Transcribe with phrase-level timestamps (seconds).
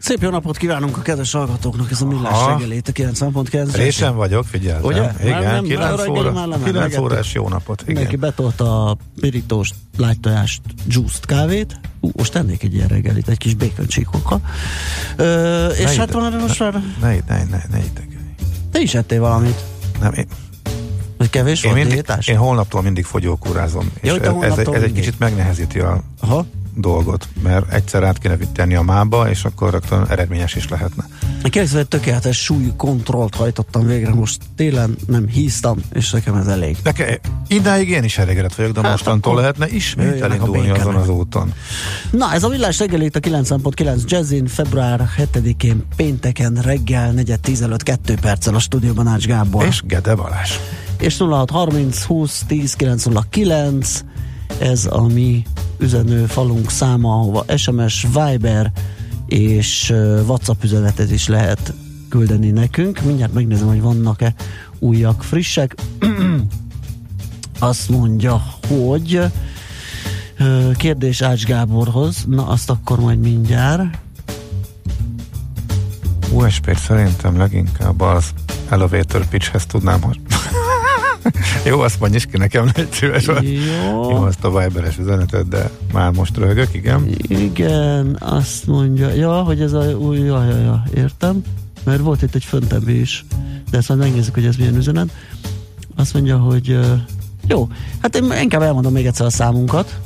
[0.00, 2.50] Szép jó napot kívánunk a kedves hallgatóknak, ez a millás Aha.
[2.50, 3.68] reggelét, a 90.9.
[3.74, 4.84] Résen vagyok, figyeltem.
[4.84, 5.00] Ugye?
[5.00, 7.04] Már Igen, nem, 9 reggeli óra, már lement, 9 megettük.
[7.04, 7.84] órás jó napot.
[7.86, 8.16] Igen.
[8.20, 11.80] betolta a pirítós, lágytojást, juiced kávét.
[12.00, 14.40] Ú, most tennék egy ilyen reggelit, egy kis bacon csíkokkal.
[15.16, 16.72] Ö, és Ne hát van most már...
[17.00, 17.78] Ne, ne, ne, ne, ne.
[18.72, 19.60] Te is ettél valamit.
[20.00, 20.26] Nem, én,
[21.18, 22.28] Vagy kevés én, volt mindig, diétás?
[22.28, 23.90] én holnaptól mindig fogyókúrázom.
[24.02, 24.92] Ja, és ez, ez, ez egy mindig.
[24.94, 26.46] kicsit megnehezíti a Aha.
[26.74, 31.04] Dolgot, mert egyszer át kéne tenni a mába, és akkor rögtön eredményes is lehetne.
[31.42, 36.76] Egy tökéletes súly kontrollt hajtottam végre most télen, nem híztam, és nekem ez elég.
[36.82, 37.06] Nekem,
[37.48, 40.80] idáig én is elégedett vagyok, de Hát mostantól akkor lehetne ismét elindulni békenek.
[40.80, 41.52] azon az úton.
[42.10, 48.14] Na, ez a villás reggel itt a 9.9 Jazzin, február 7-én pénteken reggel 4.15 2
[48.20, 49.64] perccel a stúdióban Ács Gábor.
[49.64, 50.50] És Gede Balázs.
[50.98, 54.00] és 0630 20 10 909
[54.58, 55.42] ez a mi
[55.78, 58.72] üzenő falunk száma, ahova SMS, Viber
[59.26, 59.94] és
[60.26, 61.72] WhatsApp üzenetet is lehet
[62.08, 63.00] küldeni nekünk.
[63.00, 64.34] Mindjárt megnézem, hogy vannak-e
[64.78, 65.74] újak, frissek.
[67.58, 69.20] Azt mondja, hogy
[70.76, 73.98] kérdés Ács Gáborhoz, na azt akkor majd mindjárt.
[76.32, 78.24] USP-t szerintem leginkább az
[78.68, 80.00] elevator pitchhez tudnám,
[81.64, 83.26] Jó, azt mondj is ki nekem, egy szíves.
[83.26, 83.34] Jó.
[83.42, 87.08] Jó, azt a Viberes üzenetet, de már most röhögök, igen.
[87.28, 91.42] Igen, azt mondja, ja, hogy ez a új, ja, ja, ja, értem,
[91.84, 93.24] mert volt itt egy föntebbi is,
[93.70, 95.10] de ezt majd megnézzük, hogy ez milyen üzenet.
[95.96, 96.78] Azt mondja, hogy
[97.46, 97.68] jó,
[98.02, 100.00] hát én inkább elmondom még egyszer a számunkat.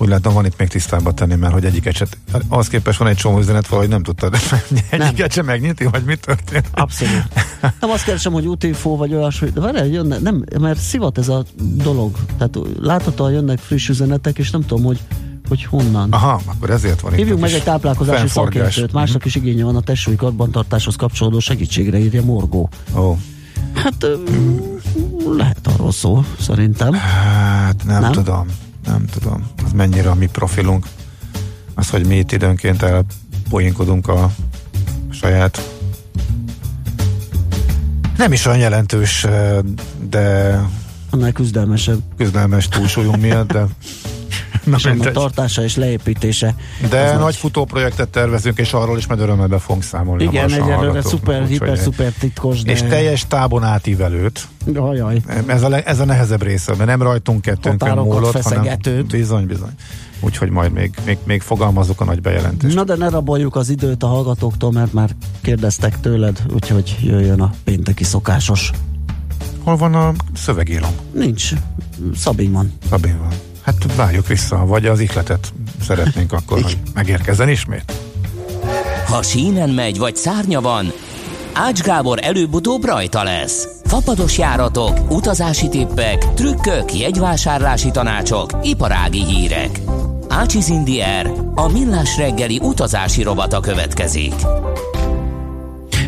[0.00, 2.06] Úgy látom, van itt még tisztába tenni, mert hogy egyiket se,
[2.48, 4.36] az képest van egy csomó üzenet, valahogy nem tudtad
[4.90, 6.68] egyiket se megnyitni, vagy mi történt?
[6.74, 7.24] Abszolút.
[7.80, 11.44] Nem azt keresem, hogy útinfo vagy olyasmi, de várjál, jönne, nem, mert szivat ez a
[11.56, 12.16] dolog.
[12.38, 15.00] Tehát láthatóan jönnek friss üzenetek, és nem tudom, hogy,
[15.48, 16.12] hogy honnan.
[16.12, 20.16] Aha, akkor ezért van Hívjuk meg egy táplálkozási szakértőt, másnak is igénye van a testsúly
[20.16, 22.68] karbantartáshoz kapcsolódó segítségre, írja Morgó.
[22.96, 23.16] Ó,
[23.74, 24.06] Hát
[25.36, 26.92] lehet arról szó, szerintem.
[26.92, 28.00] hát nem, Nem?
[28.00, 28.46] nem tudom,
[28.84, 29.50] nem tudom.
[29.64, 30.86] Az mennyire a mi profilunk.
[31.74, 34.30] Az, hogy mi itt időnként elpoinkodunk a
[35.10, 35.60] saját
[38.20, 39.26] nem is olyan jelentős,
[40.08, 40.54] de
[41.10, 42.00] Annál küzdelmesebb.
[42.16, 43.64] küzdelmes túlsúlyunk miatt, de
[44.84, 45.12] mindegy.
[45.12, 46.54] tartása és leépítése.
[46.88, 50.24] De az nagy futóprojektet tervezünk, és arról is majd örömmel be fogunk számolni.
[50.24, 52.72] Igen, egyelőre szuper, hiper, szuper titkos, de...
[52.72, 54.48] És teljes tábon átívelőt.
[54.74, 55.20] Ajaj.
[55.46, 59.06] Ez a, le- ez a nehezebb része, mert nem rajtunk kettőnkön múlott, hanem feszegetőt.
[59.06, 59.72] bizony, bizony.
[60.20, 62.74] Úgyhogy majd még, még, még fogalmazok a nagy bejelentést.
[62.74, 65.10] Na de ne raboljuk az időt a hallgatóktól, mert már
[65.40, 68.70] kérdeztek tőled, úgyhogy jöjjön a pénteki szokásos.
[69.62, 70.90] Hol van a szövegírom?
[71.12, 71.50] Nincs.
[72.14, 72.72] Szabin van.
[72.90, 73.32] Szabin van.
[73.70, 77.92] Hát várjuk vissza, vagy az ihletet szeretnénk akkor, hogy megérkezzen ismét.
[79.06, 80.92] Ha sínen megy, vagy szárnya van,
[81.52, 83.68] Ács Gábor előbb-utóbb rajta lesz.
[83.84, 89.80] Fapados járatok, utazási tippek, trükkök, jegyvásárlási tanácsok, iparági hírek.
[90.28, 94.34] Ácsiz Indier, a millás reggeli utazási rovata következik.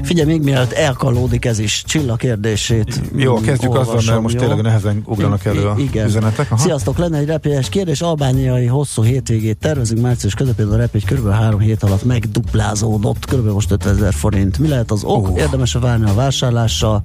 [0.03, 3.01] Figyelj, még mielőtt elkalódik ez is, Csilla kérdését.
[3.17, 4.41] Jó, kezdjük azzal, mert most jó?
[4.41, 6.07] tényleg nehezen ugranak elő a igen.
[6.07, 6.51] üzenetek.
[6.51, 6.63] Aha.
[6.63, 8.01] Sziasztok, lenne egy repélyes kérdés.
[8.01, 11.31] Albániai hosszú hétvégét tervezünk március közepén a repély kb.
[11.31, 13.47] három hét alatt megduplázódott, kb.
[13.47, 14.59] most 50 ezer forint.
[14.59, 15.29] Mi lehet az ok?
[15.31, 15.37] Ó.
[15.37, 17.01] Érdemes-e várni a vásárlással?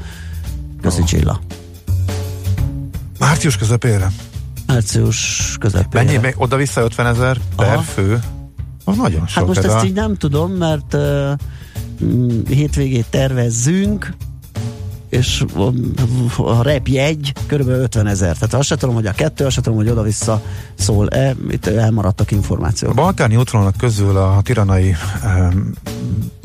[0.81, 1.39] Köszi Csilla.
[3.19, 4.11] Március közepére.
[4.67, 6.05] Március közepén.
[6.05, 6.17] Mennyi?
[6.17, 7.81] Még oda-vissza 50 ezer per Aha.
[7.81, 8.19] fő?
[8.85, 9.29] Az nagyon sok.
[9.37, 11.31] Hát most ez ezt a- így nem tudom, mert uh,
[12.47, 14.13] hétvégét tervezzünk,
[15.09, 15.43] és
[16.37, 17.67] a- a repjegy kb.
[17.67, 18.33] 50 ezer.
[18.37, 20.41] Tehát azt se tudom, hogy a kettő, azt se tudom, hogy oda-vissza
[20.75, 21.35] szól-e.
[21.49, 22.93] Itt elmaradtak A információk.
[22.93, 25.71] balkáni útvonalak közül a tiranai um,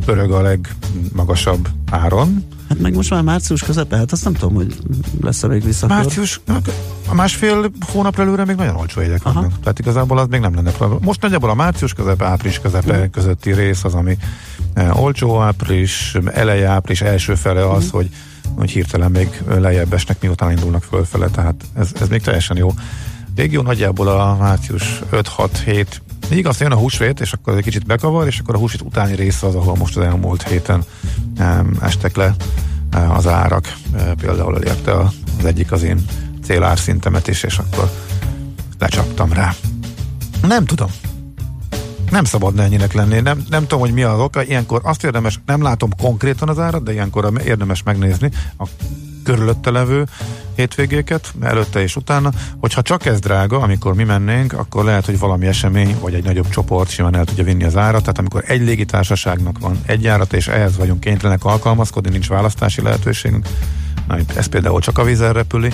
[0.05, 2.45] pörög a legmagasabb áron.
[2.69, 4.77] Hát meg most már március közepe, hát azt nem tudom, hogy
[5.21, 5.97] lesz-e még visszakör.
[5.97, 6.41] Március,
[7.09, 9.35] a másfél hónap előre még nagyon olcsó jegyek Aha.
[9.35, 9.61] vannak.
[9.61, 11.01] Tehát igazából az még nem lenne probléma.
[11.05, 13.11] Most nagyjából a március közepe, április közepe Mhm.
[13.11, 14.17] közötti rész az, ami
[14.75, 17.95] eh, olcsó április, eleje április első fele az, Mhm.
[17.97, 18.09] hogy,
[18.57, 22.75] hogy hirtelen még lejjebb esnek, miután indulnak fölfele, tehát ez, ez még teljesen jó.
[23.37, 25.87] Régió nagyjából a március 5-6-7
[26.31, 29.47] Igaz, jön a húsvét, és akkor egy kicsit bekavar, és akkor a húsvét utáni része
[29.47, 30.85] az, ahol most az elmúlt héten
[31.39, 32.35] um, estek le
[32.95, 33.77] uh, az árak.
[33.93, 36.05] Uh, például elérte az egyik az én
[36.45, 37.91] célárszintemet is, és akkor
[38.79, 39.55] lecsaptam rá.
[40.43, 40.91] Nem tudom.
[42.13, 43.21] Nem szabadna ennyinek lenni.
[43.21, 44.43] Nem, nem tudom, hogy mi az oka.
[44.43, 48.65] Ilyenkor azt érdemes, nem látom konkrétan az árat, de ilyenkor érdemes megnézni a
[49.25, 50.07] körülötte levő
[50.57, 52.31] hétvégéket, előtte és utána,
[52.61, 56.49] hogyha csak ez drága, amikor mi mennénk, akkor lehet, hogy valami esemény, vagy egy nagyobb
[56.49, 60.49] csoport simán el tudja vinni az árat, tehát amikor egy légitársaságnak van egy árat, és
[60.49, 63.47] ehhez vagyunk kénytelenek alkalmazkodni, nincs választási lehetőségünk,
[64.09, 65.73] na, ez például csak a vízen repüli,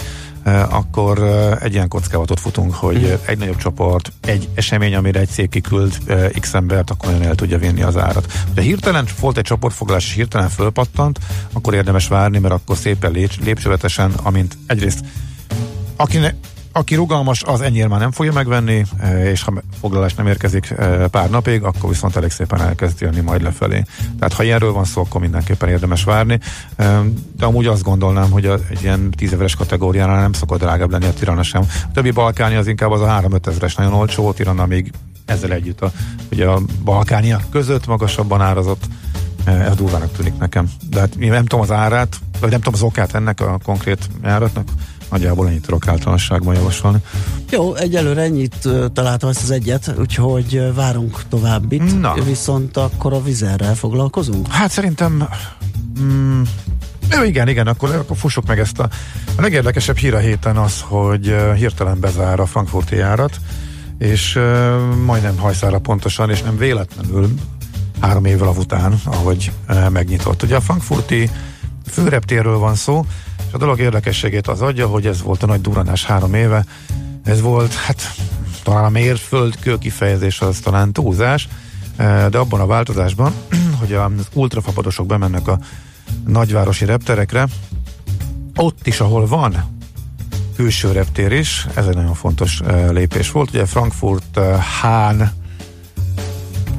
[0.70, 1.22] akkor
[1.60, 3.12] egy ilyen kockázatot futunk, hogy mm.
[3.26, 5.98] egy nagyobb csoport, egy esemény, amire egy cég kiküld
[6.40, 8.32] x embert, akkor olyan el tudja vinni az árat.
[8.54, 11.18] Ha hirtelen volt egy csoportfoglalás, és hirtelen fölpattant,
[11.52, 15.04] akkor érdemes várni, mert akkor szépen lépcsővetesen, amint egyrészt
[15.96, 16.34] akinek
[16.78, 21.08] aki rugalmas, az ennyire már nem fogja megvenni, e, és ha foglalás nem érkezik e,
[21.08, 23.84] pár napig, akkor viszont elég szépen elkezd jönni majd lefelé.
[24.18, 26.38] Tehát ha ilyenről van szó, akkor mindenképpen érdemes várni.
[26.76, 27.02] E,
[27.36, 31.42] de amúgy azt gondolnám, hogy egy ilyen tízeveres kategóriánál nem szokott drágább lenni a Tirana
[31.42, 31.62] sem.
[31.82, 34.92] A többi balkáni az inkább az a 3-5 ezeres nagyon olcsó, Tirana még
[35.24, 35.90] ezzel együtt a,
[36.32, 38.84] ugye a balkániak között magasabban árazott
[39.44, 40.70] ez durvának tűnik nekem.
[40.90, 44.68] De hát nem tudom az árát, vagy nem tudom az okát ennek a konkrét járatnak,
[45.10, 46.98] Nagyjából ennyit tudok általánosságban javasolni.
[47.50, 52.00] Jó, egyelőre ennyit találtam ezt az egyet, úgyhogy várunk továbbit.
[52.00, 52.14] Na.
[52.14, 54.52] Viszont akkor a vizerrel foglalkozunk?
[54.52, 55.28] Hát szerintem
[56.00, 56.42] mm,
[57.10, 58.88] jó, igen, igen, akkor, akkor fussuk meg ezt a...
[59.36, 63.36] A legérdekesebb hír a héten az, hogy hirtelen bezár a frankfurti járat,
[63.98, 64.42] és uh,
[65.04, 67.34] majdnem hajszára pontosan, és nem véletlenül
[68.00, 70.42] három évvel után, ahogy uh, megnyitott.
[70.42, 71.30] Ugye a frankfurti
[71.90, 73.06] főreptérről van szó,
[73.48, 76.64] és a dolog érdekességét az adja, hogy ez volt a nagy duranás három éve.
[77.24, 78.02] Ez volt, hát
[78.62, 81.48] talán a mérföldkő kifejezés az talán túlzás,
[81.96, 83.32] e, de abban a változásban,
[83.80, 85.58] hogy az ultrafapadosok bemennek a
[86.26, 87.46] nagyvárosi repterekre,
[88.56, 89.76] ott is, ahol van
[90.56, 93.48] külső reptér is, ez egy nagyon fontos e, lépés volt.
[93.48, 94.40] Ugye Frankfurt,
[94.80, 95.32] Hán,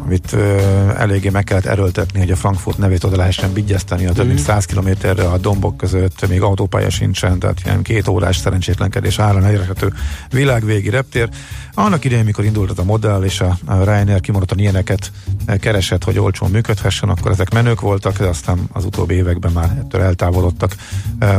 [0.10, 0.60] amit ö,
[0.98, 4.64] eléggé meg kellett erőltetni, hogy a Frankfurt nevét oda lehessen vigyeszteni a több mint 100
[4.64, 4.74] mhm.
[4.74, 9.94] kilométerre a dombok között, még autópálya sincsen, tehát ilyen két órás szerencsétlenkedés áron elérhető
[10.30, 11.30] világvégi reptér.
[11.74, 15.12] Annak idején, mikor indult a modell, és a, a Ryanair kimondottan ilyeneket
[15.60, 20.02] keresett, hogy olcsón működhessen, akkor ezek menők voltak, de aztán az utóbbi években már ettől
[20.02, 20.76] eltávolodtak.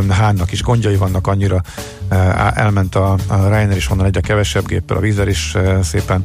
[0.09, 1.63] Hánynak is gondjai vannak annyira,
[2.55, 6.25] elment a, a Ryanair is onnan egyre kevesebb géppel, a vízer is szépen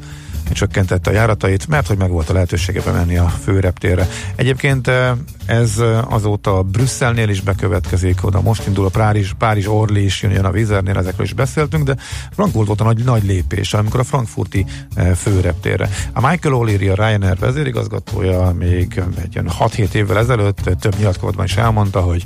[0.54, 4.08] csökkentette a járatait, mert hogy meg volt a lehetősége bemenni a főreptérre.
[4.36, 5.12] Egyébként eh,
[5.46, 10.46] ez eh, azóta Brüsszelnél is bekövetkezik, oda most indul a Párizs, Párizs Orli is jön
[10.46, 11.96] a Vizernél, ezekről is beszéltünk, de
[12.32, 14.66] Frankfurt volt a nagy, nagy lépés, amikor a frankfurti
[14.96, 15.90] eh, főreptérre.
[16.14, 22.02] A Michael O'Leary, a Ryanair vezérigazgatója még egy 6-7 évvel ezelőtt több nyilatkozatban is elmondta,
[22.02, 22.26] hogy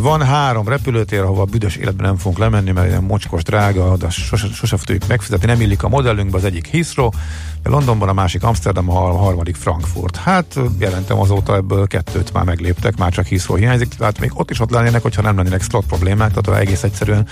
[0.00, 4.46] van három repülőtér, ahova büdös életben nem fogunk lemenni, mert ilyen mocskos drága, de sose,
[4.52, 7.10] sose tudjuk megfizetni, nem illik a modellünkbe, az egyik Heathrow,
[7.62, 10.16] Londonban, a másik Amsterdam, a harmadik Frankfurt.
[10.16, 14.60] Hát jelentem azóta ebből kettőt már megléptek, már csak Heathrow hiányzik, tehát még ott is
[14.60, 17.26] ott lennének, hogyha nem lennének slot problémák, tehát egész egyszerűen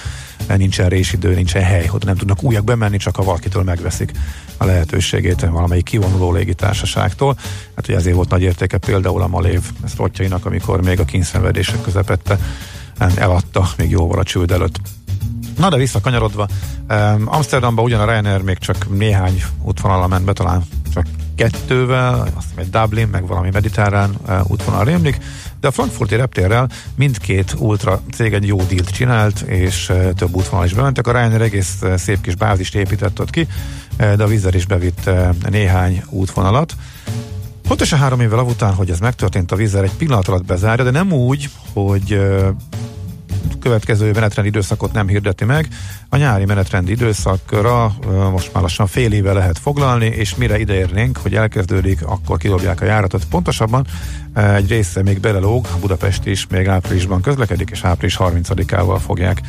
[0.56, 4.10] nincsen résidő, nincsen hely, hogy nem tudnak újak bemenni, csak ha valakitől megveszik
[4.56, 7.36] a lehetőségét valamelyik kivonuló légitársaságtól.
[7.76, 12.38] Hát ugye ezért volt nagy értéke például a Malév szlotjainak, amikor még a kényszenvedések közepette
[13.14, 14.80] eladta még jóval a csőd előtt.
[15.56, 16.48] Na de visszakanyarodva,
[16.88, 20.62] um, Amsterdamba ugyan a Ryanair még csak néhány útvonalra ment be, talán
[20.94, 25.18] csak kettővel, azt egy Dublin, meg valami mediterrán uh, útvonal rémlik,
[25.60, 30.64] de a frankfurti reptérrel mindkét ultra cég egy jó dílt csinált, és uh, több útvonal
[30.64, 31.06] is bementek.
[31.06, 33.46] A Ryanair egész uh, szép kis bázist épített ott ki,
[34.00, 36.74] uh, de a Vizer is bevitt uh, néhány útvonalat.
[37.68, 41.12] Pontosan három évvel után, hogy ez megtörtént, a Vizer egy pillanat alatt bezárja, de nem
[41.12, 42.20] úgy, hogy
[43.60, 45.68] következő menetrendi időszakot nem hirdeti meg.
[46.08, 47.94] A nyári menetrendi időszakra
[48.30, 52.84] most már lassan fél éve lehet foglalni, és mire ideérnénk, hogy elkezdődik, akkor kidobják a
[52.84, 53.24] járatot.
[53.24, 53.86] Pontosabban
[54.34, 59.40] egy része még belelóg, Budapest is még áprilisban közlekedik, és április 30-ával fogják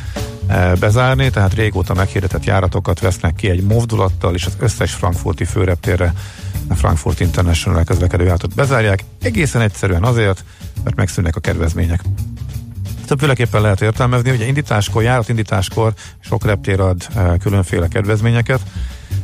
[0.80, 6.12] bezárni, tehát régóta meghirdetett járatokat vesznek ki egy movdulattal, és az összes frankfurti főreptérre
[6.68, 10.44] a Frankfurt International közlekedő járatot bezárják, egészen egyszerűen azért,
[10.84, 12.00] mert megszűnnek a kedvezmények
[13.08, 18.60] többféleképpen lehet értelmezni, ugye indításkor, járatindításkor sok reptér ad e, különféle kedvezményeket,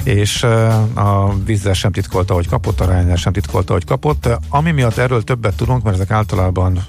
[0.02, 0.48] és e,
[0.94, 4.28] a vízzel sem titkolta, hogy kapott, a Ryanair sem titkolta, hogy kapott.
[4.48, 6.86] Ami miatt erről többet tudunk, mert ezek általában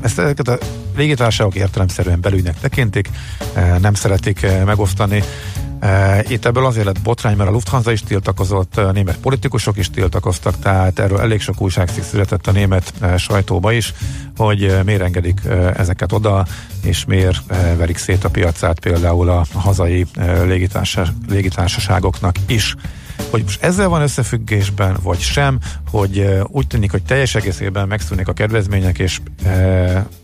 [0.00, 0.58] ezt ezeket a
[0.96, 3.08] légitársaságok értelemszerűen belügynek tekintik,
[3.80, 5.22] nem szeretik megosztani
[6.28, 10.58] Itt ebből azért lett botrány, mert a Lufthansa is tiltakozott, a német politikusok is tiltakoztak,
[10.58, 13.94] tehát erről elég sok újságcikk született a német sajtóba is,
[14.36, 15.40] hogy miért engedik
[15.76, 16.46] ezeket oda,
[16.82, 17.42] és miért
[17.76, 20.06] verik szét a piacát például a hazai
[21.28, 22.74] légitársaságoknak is.
[23.30, 25.58] Hogy most ezzel van összefüggésben, vagy sem,
[25.90, 29.20] hogy úgy tűnik, hogy teljes egészében megszűnik a kedvezmények, és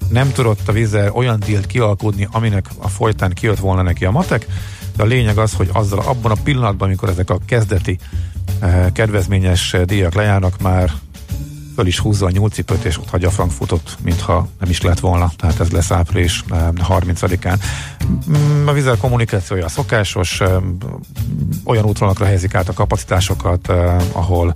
[0.09, 4.47] nem tudott a vízzel olyan dílt kialkudni, aminek a folytán kijött volna neki a matek,
[4.97, 7.99] de a lényeg az, hogy azzal abban a pillanatban, amikor ezek a kezdeti
[8.61, 10.93] e, kedvezményes díjak lejárnak, már
[11.75, 15.33] föl is húzza a nyúlcipőt, és ott hagyja a Frankfurtot, mintha nem is lett volna.
[15.37, 16.45] Tehát ez lesz április
[16.89, 17.61] 30-án.
[18.31, 20.41] Mm, a vizel kommunikációja szokásos,
[21.65, 23.69] olyan útvonalakra helyezik át a kapacitásokat,
[24.13, 24.55] ahol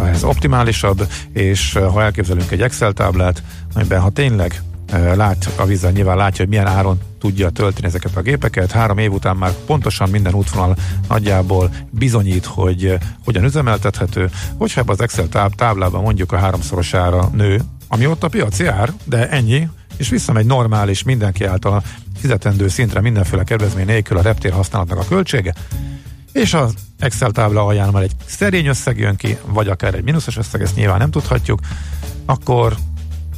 [0.00, 3.42] ez optimálisabb, és ha elképzelünk egy Excel táblát,
[3.74, 4.62] amiben ha tényleg
[5.14, 8.70] lát a vízzel, nyilván látja, hogy milyen áron tudja tölteni ezeket a gépeket.
[8.70, 10.76] Három év után már pontosan minden útvonal
[11.08, 14.30] nagyjából bizonyít, hogy hogyan üzemeltethető.
[14.58, 18.92] Hogyha ebbe az Excel táb- táblában mondjuk a háromszorosára nő, ami ott a piaci ár,
[19.04, 21.82] de ennyi, és visszamegy normális, mindenki által
[22.16, 25.54] fizetendő szintre mindenféle kedvezmény nélkül a reptér használatnak a költsége,
[26.32, 30.36] és az Excel tábla alján már egy szerény összeg jön ki, vagy akár egy mínuszos
[30.36, 31.60] összeg, ezt nyilván nem tudhatjuk,
[32.24, 32.76] akkor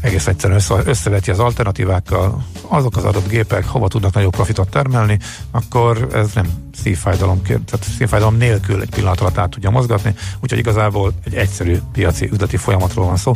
[0.01, 5.19] egész egyszerűen össze, összeveti az alternatívákkal, azok az adott gépek hova tudnak nagyobb profitot termelni,
[5.51, 6.47] akkor ez nem
[6.83, 12.29] szívfájdalom, tehát szívfájdalom nélkül egy pillanat alatt át tudja mozgatni, úgyhogy igazából egy egyszerű piaci
[12.33, 13.33] üzleti folyamatról van szó,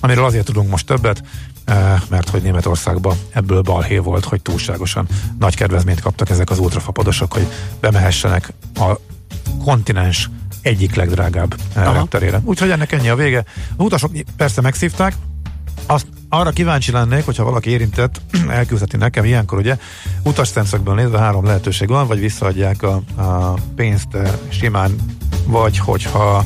[0.00, 1.22] amiről azért tudunk most többet,
[1.64, 5.06] eh, mert hogy Németországban ebből balhé volt, hogy túlságosan
[5.38, 7.46] nagy kedvezményt kaptak ezek az ultrafapadosok, hogy
[7.80, 8.94] bemehessenek a
[9.64, 10.30] kontinens
[10.62, 12.40] egyik legdrágább eh, repterére.
[12.44, 13.44] Úgyhogy ennek ennyi a vége.
[13.76, 15.14] A utasok persze megszívták,
[15.86, 19.76] azt arra kíváncsi lennék, hogyha valaki érintett, elküldheti nekem ilyenkor, ugye,
[20.22, 24.94] utas szemszögből nézve három lehetőség van, vagy visszaadják a, a pénzt eh, simán,
[25.46, 26.44] vagy hogyha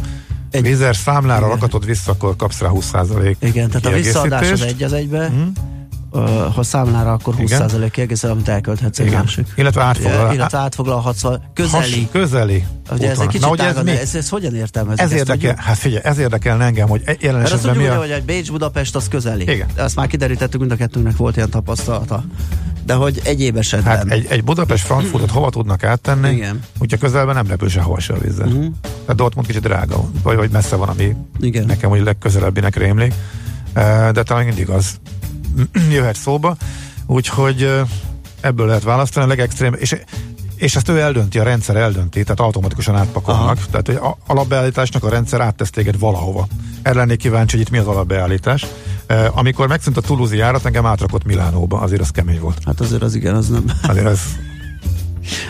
[0.50, 1.50] egy vízer számlára igen.
[1.50, 5.52] rakatod vissza, akkor kapsz rá 20% Igen, tehát a visszaadás az egy az egybe, hmm
[6.54, 9.46] ha számlára, akkor 20% kiegészel, amit elkölthetsz egy másik.
[9.56, 10.34] Illetve átfoglal.
[10.34, 11.22] Illetve átfoglalhatsz
[11.54, 11.82] közeli.
[11.82, 12.64] Has, közeli.
[12.90, 13.90] Ugye ez egy kicsit Na, ez, mi?
[13.90, 15.00] ez, ez, hogyan értelmezik?
[15.00, 17.98] Ez érdekel, hát figyelj, ez érdekel engem, hogy jelen Mert azt tudjuk, mi a...
[17.98, 19.42] hogy egy Bécs-Budapest az közeli.
[19.42, 19.66] Igen.
[19.74, 22.24] De azt már kiderítettük, mind a kettőnknek volt ilyen tapasztalata.
[22.84, 23.96] De hogy egyéb esetben.
[23.96, 26.60] Hát egy, egy Budapest-Frankfurtot hova tudnak áttenni, Igen.
[26.78, 28.46] úgyhogy közelben nem repül sehova se a vízzel.
[28.46, 28.66] Uh-huh.
[28.82, 31.66] Tehát Dortmund kicsit drága, vagy, vagy messze van, ami Igen.
[31.66, 33.14] nekem úgy legközelebbinek rémlik.
[34.12, 34.98] De talán mindig az
[35.90, 36.56] jöhet szóba,
[37.06, 37.80] úgyhogy
[38.40, 39.96] ebből lehet választani a legextrém, és,
[40.56, 43.56] és ezt ő eldönti, a rendszer eldönti, tehát automatikusan átpakolnak.
[43.56, 43.66] Aha.
[43.70, 46.46] Tehát hogy alapbeállításnak a rendszer áttesz téged valahova.
[46.82, 48.66] Erre lennék kíváncsi, hogy itt mi az alapbeállítás.
[49.32, 52.58] amikor megszűnt a Toulouse járat, engem átrakott Milánóba, azért az kemény volt.
[52.64, 53.64] Hát azért az igen, az nem.
[53.82, 54.20] Azért az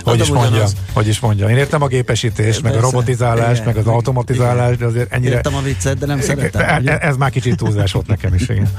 [0.02, 1.48] hogy is mondja, hogy is mondja.
[1.48, 5.34] Én értem a gépesítést, meg a robotizálást, meg az automatizálást, de azért ennyire...
[5.34, 6.86] Értem a viccet, de nem szeretem.
[6.86, 8.70] E, ez már kicsit túlzás volt nekem is, igen.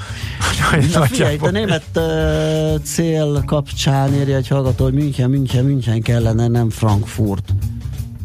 [0.93, 6.47] Na figyelj, a német uh, cél kapcsán írja egy hallgató, hogy München, München, München kellene,
[6.47, 7.53] nem Frankfurt.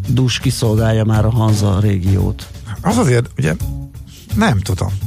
[0.09, 2.47] Dus kiszolgálja már a Hanza régiót.
[2.81, 3.55] Az azért, ugye,
[4.35, 4.99] nem tudom.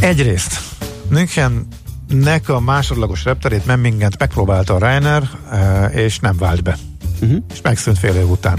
[0.00, 0.60] Egyrészt
[1.08, 1.66] München
[2.12, 6.76] nek a másodlagos repterét Memmingent megpróbálta a Reiner, eh, és nem vált be.
[7.22, 7.42] Uh-huh.
[7.52, 8.58] És megszűnt fél év után.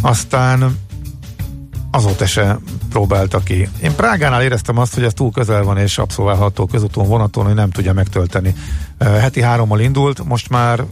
[0.00, 0.76] Aztán
[1.90, 3.68] azóta se próbálta ki.
[3.82, 7.70] Én Prágánál éreztem azt, hogy ez túl közel van, és abszolválható közúton, vonaton, hogy nem
[7.70, 8.54] tudja megtölteni.
[8.98, 10.84] Eh, heti hárommal indult, most már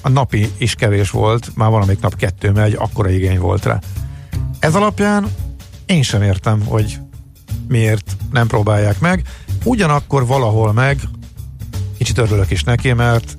[0.00, 3.78] a napi is kevés volt, már valamelyik nap kettő megy, akkora igény volt rá.
[4.58, 5.26] Ez alapján
[5.86, 6.98] én sem értem, hogy
[7.68, 9.22] miért nem próbálják meg.
[9.64, 11.00] Ugyanakkor valahol meg
[11.98, 13.38] kicsit örülök is neki, mert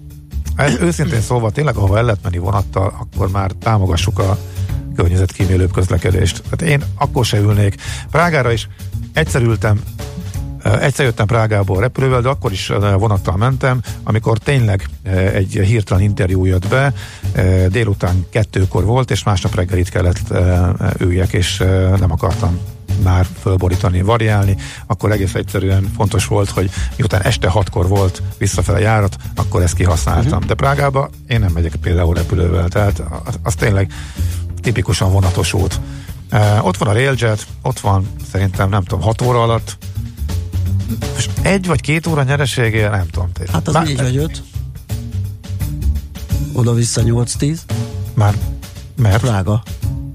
[0.55, 4.37] ez őszintén szólva tényleg, ahova el lehet menni vonattal, akkor már támogassuk a
[4.95, 6.43] környezetkímélőbb közlekedést.
[6.49, 7.75] Tehát én akkor se ülnék.
[8.11, 8.67] Prágára is
[9.13, 9.81] egyszer ültem,
[10.63, 14.89] egyszer jöttem Prágából repülővel, de akkor is vonattal mentem, amikor tényleg
[15.33, 16.93] egy hirtelen interjú jött be,
[17.69, 20.33] délután kettőkor volt, és másnap reggel itt kellett
[20.97, 21.57] üljek, és
[21.99, 22.59] nem akartam
[23.03, 29.15] már fölborítani, variálni, akkor egész egyszerűen fontos volt, hogy miután este hatkor volt visszafele járat,
[29.35, 30.31] akkor ezt kihasználtam.
[30.31, 30.45] Uh-huh.
[30.45, 33.91] De Prágába én nem megyek például repülővel, tehát az, az tényleg
[34.61, 35.79] tipikusan vonatos út.
[36.31, 39.77] Uh, ott van a Railjet, ott van szerintem nem tudom, 6 óra alatt
[41.17, 43.29] és egy vagy két óra nyereségé, nem tudom.
[43.51, 44.43] Hát az Bár, négy vagy öt.
[46.53, 47.57] Oda-vissza 8-10.
[48.13, 48.35] Már
[48.95, 49.21] mert?
[49.21, 49.63] Prága.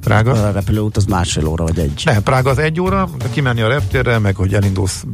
[0.04, 0.32] Prága?
[0.32, 2.02] A repülőút az másfél óra vagy egy.
[2.04, 5.04] Nem, Prága az egy óra, de kimenni a reptérre, meg hogy elindulsz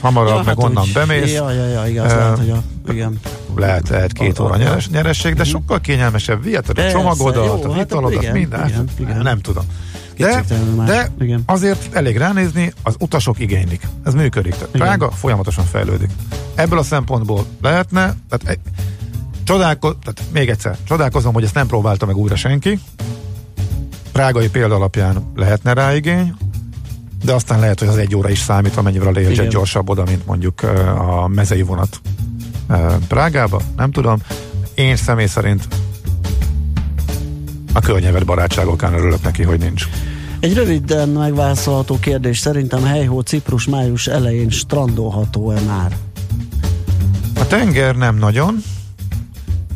[0.00, 0.92] hamarabb, ja, meg hát onnan úgy.
[0.92, 1.32] bemész.
[1.32, 3.20] Ja, ja, ja, igaz, uh, lehet, hogy a, igen.
[3.56, 5.50] Lehet, lehet két óra nyeres, nyeresség, de mhm.
[5.50, 6.42] sokkal kényelmesebb.
[6.42, 8.68] Viheted a csomagodat, a hitalodat, hát minden.
[8.68, 9.22] Igen, igen.
[9.22, 9.64] Nem tudom.
[10.16, 10.44] De,
[10.86, 11.42] de igen.
[11.46, 13.88] azért elég ránézni, az utasok igénylik.
[14.04, 14.54] Ez működik.
[14.54, 16.10] Tehát Prága folyamatosan fejlődik.
[16.54, 18.58] Ebből a szempontból lehetne, tehát
[19.44, 22.80] Csodálko- tehát még egyszer, csodálkozom, hogy ezt nem próbálta meg újra senki.
[24.14, 26.34] Prágai példa alapján lehetne rá igény,
[27.24, 30.62] de aztán lehet, hogy az egy óra is számít, amennyivel Learjet gyorsabb oda, mint mondjuk
[30.98, 32.00] a mezei vonat
[33.08, 34.18] Prágába, nem tudom.
[34.74, 35.68] Én személy szerint
[37.72, 39.88] a környevet barátságokán örülök neki, hogy nincs.
[40.40, 42.38] Egy röviden megválaszolható kérdés.
[42.38, 45.96] Szerintem helyhó Ciprus május elején strandolható-e már?
[47.38, 48.62] A tenger nem nagyon,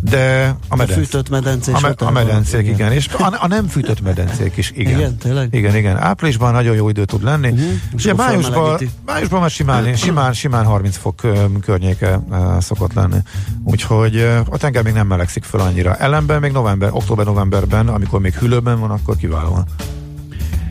[0.09, 0.99] de a, medenc...
[0.99, 1.75] a fűtött medencés.
[1.75, 2.75] A, me, a medencék, igen.
[2.75, 2.93] igen.
[2.93, 4.99] És a, a nem fűtött medencék is, igen.
[4.99, 5.55] Igen, tényleg?
[5.55, 5.97] Igen, igen.
[5.97, 7.49] Áprilisban nagyon jó idő tud lenni.
[7.49, 7.69] Uh-huh.
[7.93, 11.21] Ugye májusban, májusban már simán, simán, simán 30 fok
[11.61, 12.21] környéke
[12.61, 13.19] szokott lenni.
[13.65, 14.17] Úgyhogy
[14.51, 15.97] a tenger még nem melegszik fel annyira.
[15.97, 19.65] Ellenben még november, október-novemberben, amikor még hűlőben van, akkor kiválóan.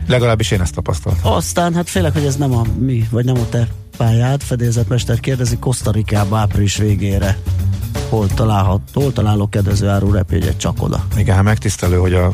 [0.06, 1.32] Legalábbis én ezt tapasztaltam.
[1.32, 3.68] Aztán hát félek, hogy ez nem a mi, vagy nem a te
[3.98, 4.42] pályád.
[4.42, 7.38] Fedélzetmester kérdezi Kosztarikába április végére
[8.08, 11.04] hol, találhat, hol találok kedvező áru repjegyet csak oda.
[11.16, 12.32] Igen, hát megtisztelő, hogy a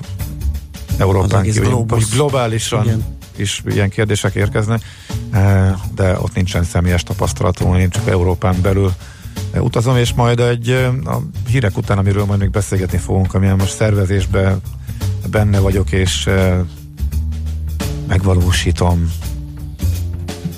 [0.98, 3.04] Európán kívül globálisan Igen.
[3.36, 4.82] is ilyen kérdések érkeznek,
[5.30, 8.92] eh, de ott nincsen személyes tapasztalatom, én csak Európán belül
[9.50, 13.56] eh, utazom, és majd egy eh, a hírek után, amiről majd még beszélgetni fogunk, amilyen
[13.56, 14.60] most szervezésben
[15.30, 16.28] benne vagyok, és
[18.06, 19.10] megvalósítom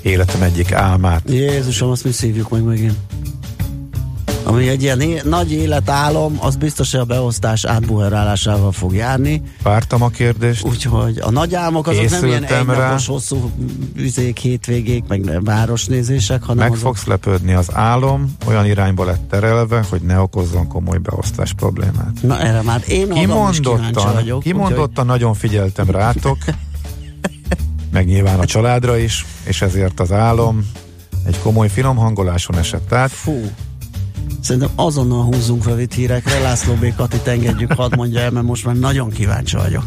[0.06, 1.22] életem egyik álmát.
[1.30, 2.96] Jézusom, azt mi szívjuk meg megint
[4.46, 9.42] ami egy ilyen é- nagy életálom, az biztos, hogy a beosztás átbuherálásával fog járni.
[9.62, 10.64] Vártam a kérdést.
[10.64, 13.50] Úgyhogy a nagy álmok azok nem ilyen egynapos hosszú
[13.96, 16.86] üzék, hétvégék, meg városnézések, hanem Meg azok...
[16.86, 22.22] fogsz lepődni, az álom olyan irányba lett terelve, hogy ne okozzon komoly beosztás problémát.
[22.22, 24.42] Na erre már én kimondottan, vagyok.
[24.42, 25.06] Kimondottan úgyhogy...
[25.06, 26.38] nagyon figyeltem rátok,
[27.96, 30.70] meg nyilván a családra is, és ezért az álom
[31.26, 33.10] egy komoly finom hangoláson esett át.
[33.10, 33.50] Fú.
[34.40, 36.94] Szerintem azonnal húzzunk itt hírekre, László B.
[36.96, 39.84] Katit engedjük, hadd mondja el, mert most már nagyon kíváncsi vagyok.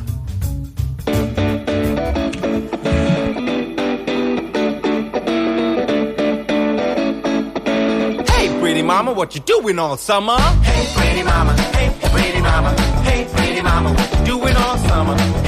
[8.86, 10.40] Mama, what you doing all summer?
[10.64, 12.70] Hey pretty mama, hey pretty mama,
[13.04, 15.39] hey pretty mama, what you doing all summer?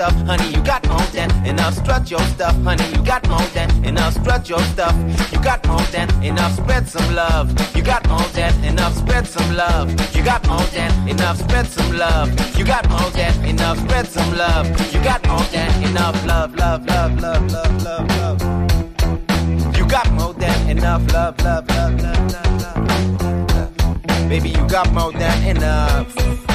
[0.00, 0.48] Stuff, honey.
[0.48, 1.74] You got more than enough.
[1.74, 2.88] Strut your stuff, honey.
[2.94, 4.14] You got more than enough.
[4.14, 4.94] Strut your stuff.
[5.30, 6.52] You got more than enough.
[6.56, 7.46] Spread some love.
[7.76, 8.94] You got more than enough.
[8.94, 9.90] Spread some love.
[10.16, 11.36] You got more than enough.
[11.36, 12.28] Spread some love.
[12.58, 13.78] You got more than enough.
[13.84, 14.66] Spread some love.
[14.94, 16.16] You got more than enough.
[16.24, 19.76] Love, love, love, love, love, love, love.
[19.76, 21.02] You got more than enough.
[21.12, 24.28] Love, love, love, love, love, love.
[24.30, 26.49] Baby, you got more than enough.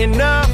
[0.00, 0.50] Enough.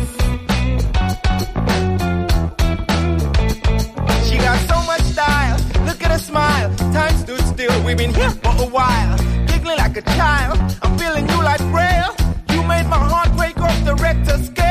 [4.26, 5.58] She got so much style.
[5.86, 6.74] Look at her smile.
[6.92, 7.84] Time stood still.
[7.84, 9.16] We've been here for a while.
[9.46, 10.58] Giggling like a child.
[10.82, 12.14] I'm feeling you like braille.
[12.50, 14.66] You made my heart break off the Richter scale.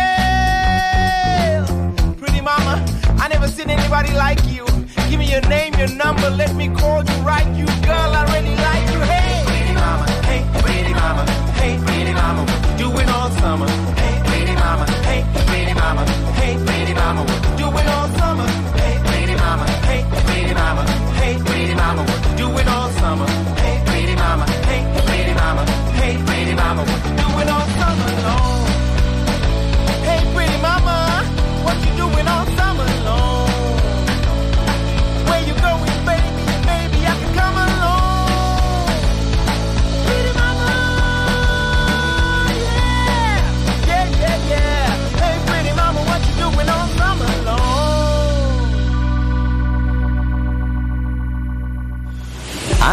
[2.18, 2.86] Pretty mama,
[3.20, 4.66] I never seen anybody like you.
[5.10, 6.30] Give me your name, your number.
[6.30, 7.48] Let me call you right.
[7.56, 9.00] You girl, I really like you.
[9.02, 10.06] Hey, pretty mama.
[10.30, 11.26] Hey, pretty mama.
[11.60, 12.44] Hey, pretty mama.
[12.46, 13.89] What you doing all summer?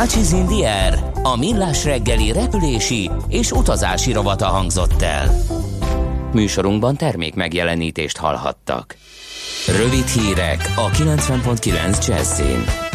[0.01, 5.31] Much is in the air, a millás reggeli repülési és utazási rovata hangzott el.
[6.33, 8.97] Műsorunkban termék megjelenítést hallhattak.
[9.67, 12.86] Rövid hírek a 90.9 Jazzin.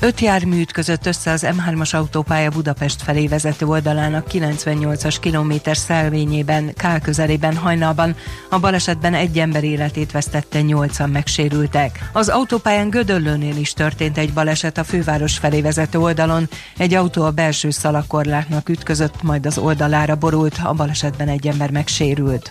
[0.00, 7.02] Öt jármű ütközött össze az M3-as autópálya Budapest felé vezető oldalának 98-as kilométer szelvényében, K
[7.02, 8.16] közelében hajnalban.
[8.50, 12.10] A balesetben egy ember életét vesztette, nyolcan megsérültek.
[12.12, 16.48] Az autópályán Gödöllőnél is történt egy baleset a főváros felé vezető oldalon.
[16.76, 22.50] Egy autó a belső szalakorlátnak ütközött, majd az oldalára borult, a balesetben egy ember megsérült.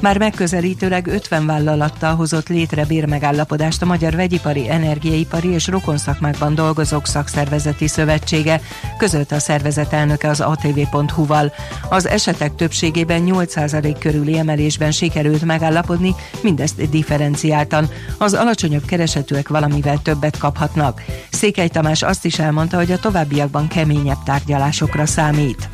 [0.00, 7.88] Már megközelítőleg 50 vállalattal hozott létre bérmegállapodást a Magyar Vegyipari, Energiaipari és Rokonszakmákban dolgozók szakszervezeti
[7.88, 8.60] szövetsége,
[8.98, 11.52] közölte a szervezet elnöke az atv.hu-val.
[11.88, 17.88] Az esetek többségében 8% körüli emelésben sikerült megállapodni, mindezt differenciáltan.
[18.18, 21.02] Az alacsonyabb keresetűek valamivel többet kaphatnak.
[21.30, 25.68] Székely Tamás azt is elmondta, hogy a továbbiakban keményebb tárgyalásokra számít.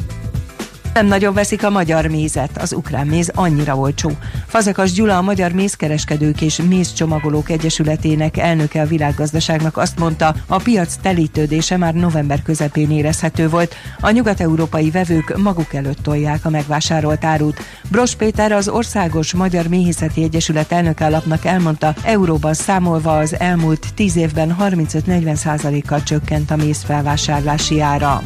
[0.97, 4.11] Nem nagyon veszik a magyar mézet, az ukrán méz annyira olcsó.
[4.47, 10.97] Fazekas Gyula, a Magyar Mézkereskedők és Mézcsomagolók Egyesületének elnöke a világgazdaságnak azt mondta, a piac
[11.03, 13.75] telítődése már november közepén érezhető volt.
[14.01, 17.61] A nyugat-európai vevők maguk előtt tolják a megvásárolt árut.
[17.91, 24.17] Bros Péter, az Országos Magyar Méhészeti Egyesület elnöke alapnak elmondta, euróban számolva az elmúlt 10
[24.17, 28.23] évben 35-40 kal csökkent a méz felvásárlási ára.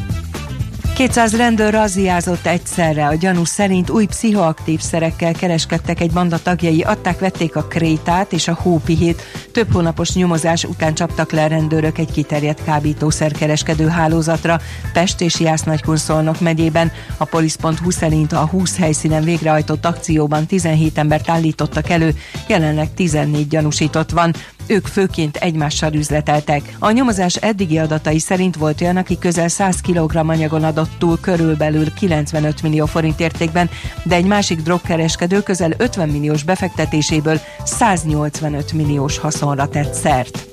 [1.01, 3.07] 200 rendőr razziázott egyszerre.
[3.07, 8.47] A gyanú szerint új pszichoaktív szerekkel kereskedtek egy banda tagjai, adták, vették a krétát és
[8.47, 9.21] a hópihét.
[9.51, 14.59] Több hónapos nyomozás után csaptak le rendőrök egy kiterjedt kábítószerkereskedő hálózatra
[14.93, 16.91] Pest és Jász Nagykunszolnok megyében.
[17.17, 22.13] A Polisz.hu szerint a 20 helyszínen végrehajtott akcióban 17 embert állítottak elő,
[22.47, 24.33] jelenleg 14 gyanúsított van.
[24.67, 26.75] Ők főként egymással üzleteltek.
[26.79, 31.93] A nyomozás eddigi adatai szerint volt olyan, aki közel 100 kg anyagon adott túl körülbelül
[31.93, 33.69] 95 millió forint értékben,
[34.03, 40.49] de egy másik drogkereskedő közel 50 milliós befektetéséből 185 milliós haszonra tett szert.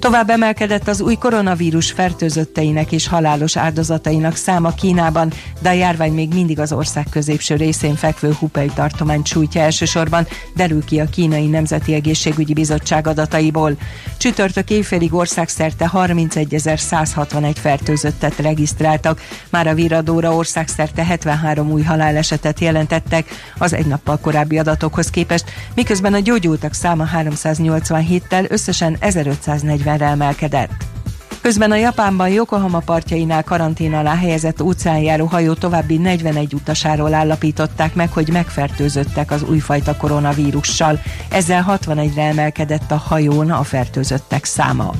[0.00, 6.34] Tovább emelkedett az új koronavírus fertőzötteinek és halálos áldozatainak száma Kínában, de a járvány még
[6.34, 11.94] mindig az ország középső részén fekvő Hupei tartományt sújtja elsősorban, derül ki a Kínai Nemzeti
[11.94, 13.76] Egészségügyi Bizottság adataiból.
[14.16, 23.72] Csütörtök éjfélig országszerte 31.161 fertőzöttet regisztráltak, már a viradóra országszerte 73 új halálesetet jelentettek az
[23.72, 30.70] egy nappal korábbi adatokhoz képest, miközben a gyógyultak száma 387-tel összesen 1540 40-re emelkedett.
[31.40, 38.12] Közben a Japánban Yokohama partjainál karantén alá helyezett óceánjáró hajó további 41 utasáról állapították meg,
[38.12, 41.00] hogy megfertőzöttek az újfajta koronavírussal.
[41.30, 44.92] Ezzel 61-re emelkedett a hajón a fertőzöttek száma.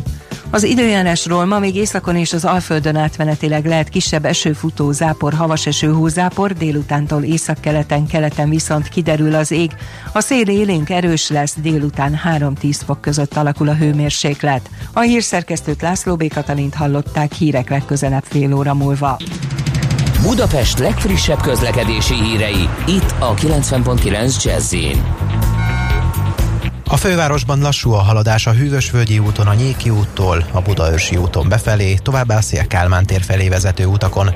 [0.51, 5.93] Az időjárásról ma még északon és az Alföldön átmenetileg lehet kisebb esőfutó, zápor, havas eső,
[5.93, 9.71] hózápor, délutántól északkeleten, keleten viszont kiderül az ég.
[10.13, 14.71] A szél élénk erős lesz, délután 3-10 fok között alakul a hőmérséklet.
[14.93, 16.33] A hírszerkesztőt László B.
[16.33, 19.17] Katalint hallották hírek legközelebb fél óra múlva.
[20.23, 24.75] Budapest legfrissebb közlekedési hírei, itt a 90.9 jazz
[26.91, 31.95] a fővárosban lassú a haladás a Hűvösvölgyi úton, a Nyéki úttól, a Budaörsi úton befelé,
[31.95, 32.67] továbbá a Szél
[33.05, 34.35] tér felé vezető utakon.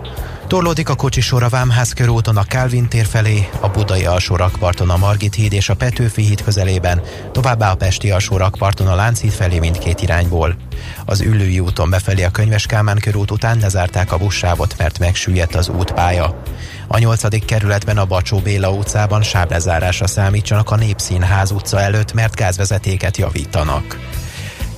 [0.52, 4.96] Torlódik a kocsisor a Vámház körúton a Kálvin tér felé, a Budai alsó rakparton a
[4.96, 9.58] Margit híd és a Petőfi híd közelében, továbbá a Pesti alsó rakparton a Lánchíd felé
[9.58, 10.56] mindkét irányból.
[11.04, 15.68] Az Üllői úton befelé a Könyves Kálmán körút után lezárták a buszsávot, mert megsüllyedt az
[15.68, 16.42] útpálya.
[16.86, 23.16] A nyolcadik kerületben a Bacsó Béla utcában sáblezárásra számítsanak a Népszínház utca előtt, mert gázvezetéket
[23.16, 23.98] javítanak.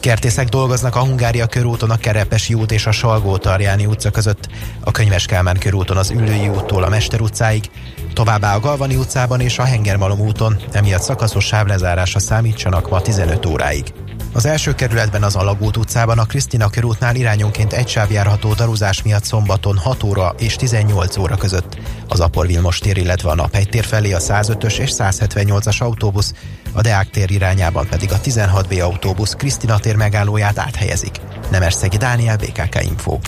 [0.04, 4.48] Kertészek dolgoznak a Hungária körúton, a Kerepesi út és a Salgó Tarjáni utca között,
[4.80, 7.70] a Könyves Kálmán körúton az Üllői úttól a Mester utcáig,
[8.12, 13.92] továbbá a Galvani utcában és a Hengermalom úton, emiatt szakaszos sávlezárásra számítsanak ma 15 óráig.
[14.32, 19.24] Az első kerületben az Alagút utcában a Krisztina körútnál irányonként egy sáv járható daruzás miatt
[19.24, 21.76] szombaton 6 óra és 18 óra között.
[22.08, 26.34] Az Apor Vilmos tér, illetve a Naphegy tér felé a 105-ös és 178-as autóbusz,
[26.74, 31.20] a Deák tér irányában pedig a 16B autóbusz Krisztina tér megállóját áthelyezik.
[31.50, 33.18] Nemesszegi Dániel, BKK Info.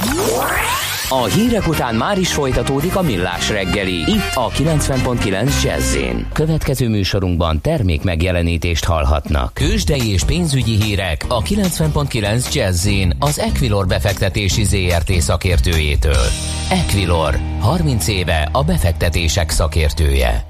[1.09, 3.95] A hírek után már is folytatódik a millás reggeli.
[3.95, 5.97] Itt a 90.9 jazz
[6.33, 9.55] Következő műsorunkban termék megjelenítést hallhatnak.
[9.55, 16.27] Kősdei és pénzügyi hírek a 90.9 jazz az Equilor befektetési ZRT szakértőjétől.
[16.71, 20.45] Equilor, 30 éve a befektetések szakértője.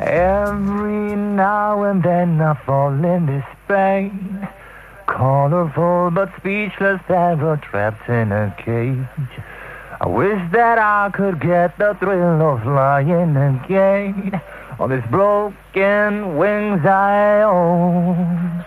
[0.00, 4.48] Every now and then I fall in this pain
[5.08, 9.42] Colorful but speechless parrot trapped in a cage.
[10.00, 14.40] I wish that I could get the thrill of flying again
[14.78, 18.64] on these broken wings I own.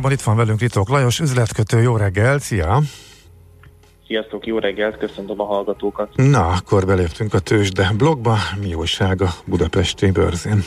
[0.00, 2.80] Vonalban itt van velünk Ritok Lajos, üzletkötő, jó reggel, szia!
[4.06, 6.08] Sziasztok, jó reggelt, köszöntöm a hallgatókat!
[6.16, 10.62] Na, akkor beléptünk a tőzsde blogba, mi újság a budapesti bőrzén?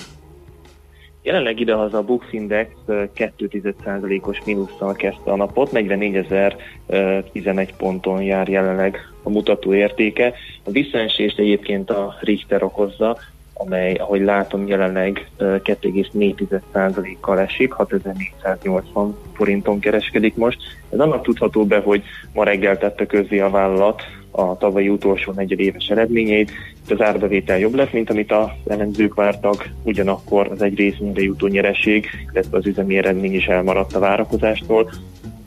[1.22, 9.30] Jelenleg idehaza a Bux Index 2,1%-os mínusszal kezdte a napot, 44.011 ponton jár jelenleg a
[9.30, 10.34] mutató értéke.
[10.63, 13.17] A visszaesést egyébként a Richter okozza,
[13.65, 20.58] amely, ahogy látom, jelenleg 2,4%-kal esik, 6480 forinton kereskedik most.
[20.89, 25.88] Ez annak tudható be, hogy ma reggel tette közzé a vállalat a tavalyi utolsó negyedéves
[25.88, 26.52] eredményeit.
[26.84, 31.47] Itt az árbevétel jobb lett, mint amit a ellenzők vártak, ugyanakkor az egy részényre jutó
[31.47, 34.91] nyereség, illetve az üzemi eredmény is elmaradt a várakozástól.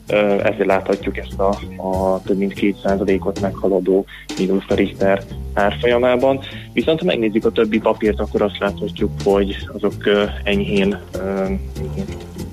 [0.07, 4.05] Ezért láthatjuk ezt a, a több mint 2%-ot meghaladó
[4.37, 6.39] mínusz a Richter árfolyamában.
[6.73, 10.03] Viszont ha megnézzük a többi papírt, akkor azt láthatjuk, hogy azok
[10.43, 10.97] enyhén,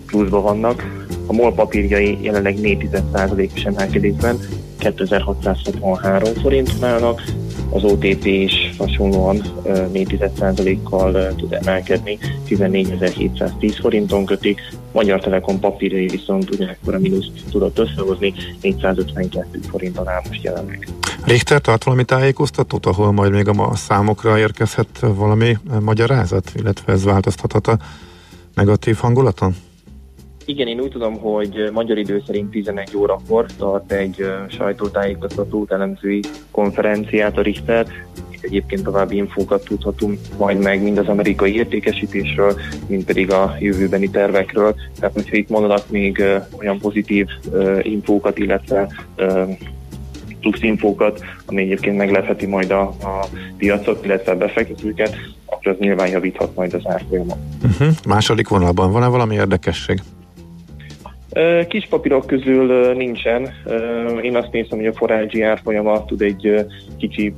[0.06, 1.04] pluszban vannak.
[1.26, 4.38] A MOL papírjai jelenleg 4,1%-os emelkedésben
[4.78, 7.22] 2663 forint állnak,
[7.72, 14.60] az OTP is hasonlóan 4,1%-kal tud emelkedni, 14.710 forinton kötik,
[14.92, 20.88] Magyar Telekom papírjai viszont ugyanekkor a mínuszt tudott összehozni, 452 forinton áll most jelenleg.
[21.24, 27.66] Richter tart valami tájékoztatót, ahol majd még a számokra érkezhet valami magyarázat, illetve ez változtathat
[27.66, 27.78] a
[28.54, 29.54] negatív hangulaton?
[30.52, 37.38] Igen, én úgy tudom, hogy magyar idő szerint 11 órakor tart egy sajtótájékoztató elemzői konferenciát
[37.38, 37.86] a Richter.
[38.40, 44.74] Egyébként további infókat tudhatunk majd meg mind az amerikai értékesítésről, mind pedig a jövőbeni tervekről.
[44.98, 46.22] Tehát, hogyha itt mondanak még
[46.58, 47.26] olyan pozitív
[47.82, 48.88] infókat, illetve
[50.40, 56.08] plusz infókat, ami egyébként meglepheti majd a, a piacot, illetve a befektetőket, akkor az nyilván
[56.08, 57.38] javíthat majd az árfolyamot.
[57.64, 57.88] Uh-huh.
[58.06, 60.00] Második vonalban van-e valami érdekesség?
[61.68, 63.48] Kis papírok közül nincsen.
[64.22, 66.66] Én azt nézem, hogy a forrágyi árfolyama tud egy
[66.98, 67.34] kicsi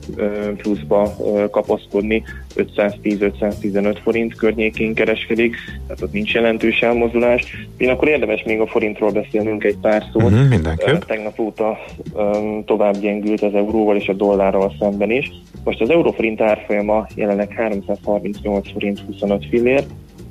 [0.57, 1.16] pluszba
[1.50, 2.22] kapaszkodni,
[2.57, 7.66] 510-515 forint környékén kereskedik, tehát ott nincs jelentős elmozdulás.
[7.76, 10.22] Én akkor érdemes még a forintról beszélnünk egy pár szót.
[10.22, 11.02] Uh-huh, mindenképp.
[11.07, 11.78] Tegnap óta
[12.64, 15.33] tovább gyengült az euróval és a dollárral szemben is.
[15.64, 19.85] Most az euróforint árfolyama jelenleg 338 forint 25 fillér,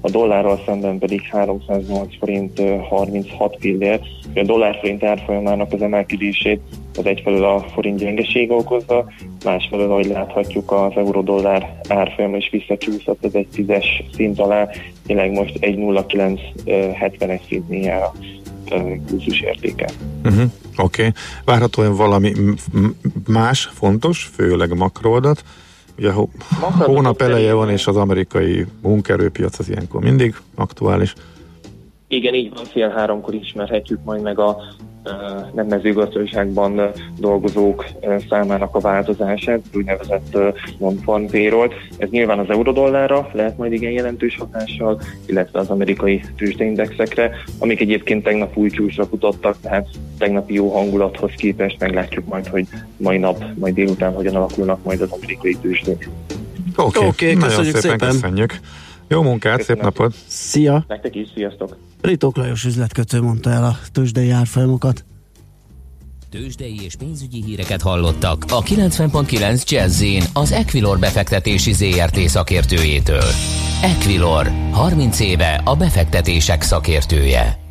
[0.06, 4.00] a dollárral szemben pedig 308 forint 36 pillér.
[4.36, 6.60] A dollár forint árfolyamának az emelkedését
[6.98, 9.12] az egyfelől a forint gyengesége okozza,
[9.44, 14.70] másfelől, ahogy láthatjuk, az euró-dollár árfolyama is visszacsúszott az egy tízes szint alá,
[15.06, 18.12] tényleg most 1,0971 szintnél jár a
[19.08, 19.89] kurzus értéke.
[20.24, 20.44] Uh-huh.
[20.78, 21.02] Oké.
[21.02, 21.12] Okay.
[21.46, 22.32] Várhatóan valami
[23.28, 25.44] más fontos, főleg makroadat,
[25.97, 26.12] Ugye
[26.77, 31.13] hónap eleje van, és az amerikai munkerőpiac az ilyenkor mindig aktuális.
[32.08, 34.58] Igen, így van, fél háromkor ismerhetjük majd meg a
[35.54, 36.82] nem mezőgazdaságban
[37.18, 37.86] dolgozók
[38.30, 40.38] számának a változását, úgynevezett
[40.78, 41.70] non-farm payroll.
[41.98, 48.24] Ez nyilván az eurodollárra lehet majd igen jelentős hatással, illetve az amerikai tőzsdeindexekre, amik egyébként
[48.24, 49.88] tegnap új csúcsra futottak, tehát
[50.18, 55.12] tegnapi jó hangulathoz képest meglátjuk majd, hogy mai nap, majd délután hogyan alakulnak majd az
[55.12, 56.10] amerikai tőzsdék.
[56.76, 58.56] Oké, okay, okay, nagyon szépen, szépen köszönjük.
[59.08, 59.84] Jó munkát, Köszönöm.
[59.84, 60.16] szép napot!
[60.28, 60.84] Szia!
[60.88, 61.78] Nektek is, sziasztok!
[62.04, 65.06] Ritók Lajos üzletkötő mondta el a tőzsdei árfolyamokat.
[66.30, 73.24] Tőzsdei és pénzügyi híreket hallottak a 90.9 jazz az Equilor befektetési ZRT szakértőjétől.
[73.82, 77.62] Equilor, 30 éve a befektetések szakértője.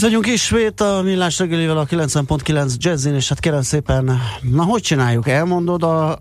[0.00, 4.82] Itt vagyunk ismét a Millás reggelivel a 90.9 Jazzin, és hát kérem szépen, na hogy
[4.82, 5.28] csináljuk?
[5.28, 6.18] Elmondod a, a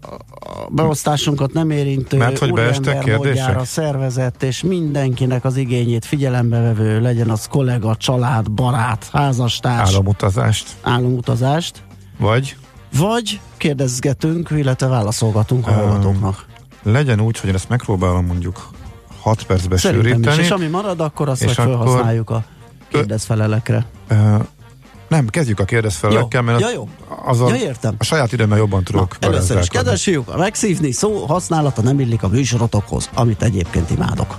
[0.70, 3.66] beosztásunkat nem érintő Mert hogy beestek kérdések?
[3.66, 9.90] szervezett, és mindenkinek az igényét figyelembe vevő, legyen az kollega, család, barát, házastárs.
[9.90, 10.68] Álomutazást.
[10.82, 11.84] Álomutazást.
[12.18, 12.56] Vagy?
[12.98, 16.46] Vagy kérdezgetünk, illetve válaszolgatunk a hallgatóknak.
[16.84, 18.70] Legyen úgy, hogy ezt megpróbálom mondjuk
[19.22, 20.40] 6 percbe Szerintem sűríteni.
[20.40, 22.44] is, és ami marad, akkor azt És meg felhasználjuk a
[22.90, 23.86] kérdezfelelekre.
[24.08, 24.36] Ö,
[25.08, 26.90] nem, kezdjük a kérdezfelekkel, mert Ja, jó.
[27.26, 27.96] az a, Ja, értem.
[27.98, 29.78] a saját időmmel jobban tudok Na, először is garázdálkodni.
[29.78, 34.38] kedves fiúk, a megszívni szó használata nem illik a műsorotokhoz, amit egyébként imádok.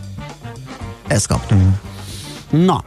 [1.07, 1.59] Ezt kaptuk.
[1.59, 2.65] Mm.
[2.65, 2.85] Na,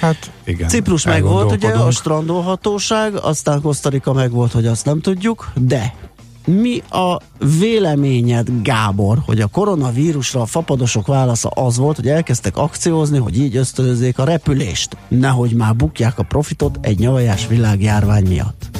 [0.00, 0.68] Hát igen.
[0.68, 5.94] Ciprus meg volt ugye a strandolhatóság, aztán Kosztarika meg volt, hogy azt nem tudjuk, de
[6.46, 7.16] mi a
[7.58, 13.56] véleményed, Gábor, hogy a koronavírusra a fapadosok válasza az volt, hogy elkezdtek akciózni, hogy így
[13.56, 18.70] ösztönözzék a repülést, nehogy már bukják a profitot egy nyavajás világjárvány miatt.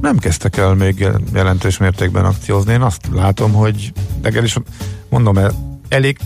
[0.00, 2.72] Nem kezdtek el még jelentős mértékben akciózni.
[2.72, 3.92] Én azt látom, hogy
[4.22, 4.56] legalábbis
[5.08, 6.18] mondom, el- elég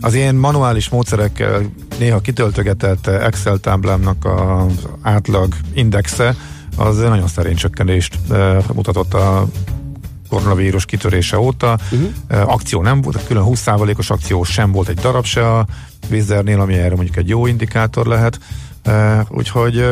[0.00, 1.62] az én manuális módszerekkel
[1.98, 6.36] néha kitöltögetett Excel táblámnak az átlag indexe
[6.80, 8.18] az nagyon szerény csökkenést
[8.74, 9.46] mutatott a
[10.28, 11.78] koronavírus kitörése óta.
[11.92, 12.52] Uh-huh.
[12.52, 15.66] Akció nem volt, külön 20%-os akció sem volt egy darab se a
[16.08, 18.38] Vizernél, ami erre mondjuk egy jó indikátor lehet.
[18.82, 19.84] Eh, Úgyhogy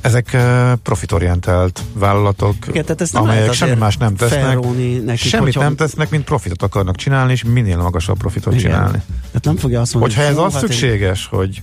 [0.00, 0.36] ezek
[0.82, 4.58] profitorientált vállalatok, Igen, tehát ezt nem amelyek semmi más nem tesznek,
[5.04, 8.64] nekik, semmit hogyha- nem tesznek, mint profitot akarnak csinálni, és minél magasabb profitot Igen.
[8.64, 9.02] csinálni.
[9.26, 11.62] Tehát nem fogja azt mondani, Hogyha ez "Hú, az hát én- szükséges, hogy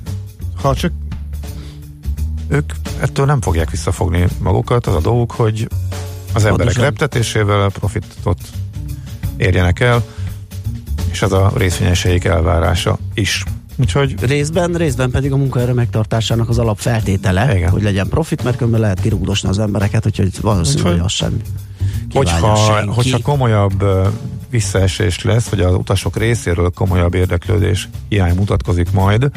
[0.61, 0.91] ha csak
[2.49, 5.67] ők ettől nem fogják visszafogni magukat, az a dolguk, hogy
[6.33, 6.83] az emberek Pontosan.
[6.83, 8.37] reptetésével profitot
[9.37, 10.03] érjenek el,
[11.11, 13.43] és ez a részvényeseik elvárása is.
[13.77, 17.69] Úgyhogy Részben, részben pedig a munkaerő megtartásának az alapfeltétele, Igen.
[17.69, 21.41] hogy legyen profit, mert különben lehet kirúgdosni az embereket, úgyhogy valószínű, Úgyhogy- hogy az sem
[22.13, 22.93] hogyha, senki.
[22.93, 23.83] hogyha komolyabb
[24.49, 29.29] visszaesés lesz, vagy az utasok részéről komolyabb érdeklődés hiány mutatkozik majd,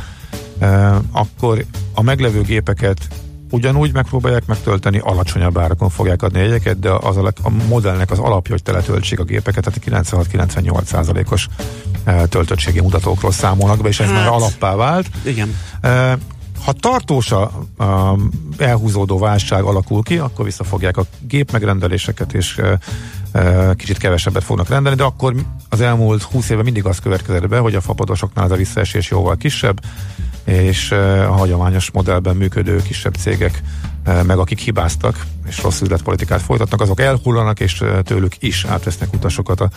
[1.11, 3.09] akkor a meglevő gépeket
[3.51, 8.53] ugyanúgy megpróbálják megtölteni, alacsonyabb árakon fogják adni jegyeket, de az a, a modellnek az alapja,
[8.53, 11.49] hogy teletöltsék a gépeket, tehát 96-98 százalékos
[12.29, 14.15] töltöttségi mutatókról számolnak be, és ez Hát.
[14.15, 15.07] már alappá vált.
[15.25, 15.57] Igen.
[16.65, 17.43] Ha tartós a,
[17.79, 18.19] a
[18.59, 22.61] elhúzódó válság alakul ki, akkor visszafogják a gép megrendeléseket, és
[23.77, 25.35] kicsit kevesebbet fognak rendelni, de akkor
[25.69, 29.37] az elmúlt 20 évben mindig az következett be, hogy a fapadosoknál ez a visszaesés jóval
[29.37, 29.81] kisebb,
[30.45, 30.91] és
[31.29, 33.63] a hagyományos modellben működő kisebb cégek,
[34.05, 39.71] meg akik hibáztak, és rossz üzletpolitikát folytatnak, azok elhullanak, és tőlük is átvesznek utasokat a,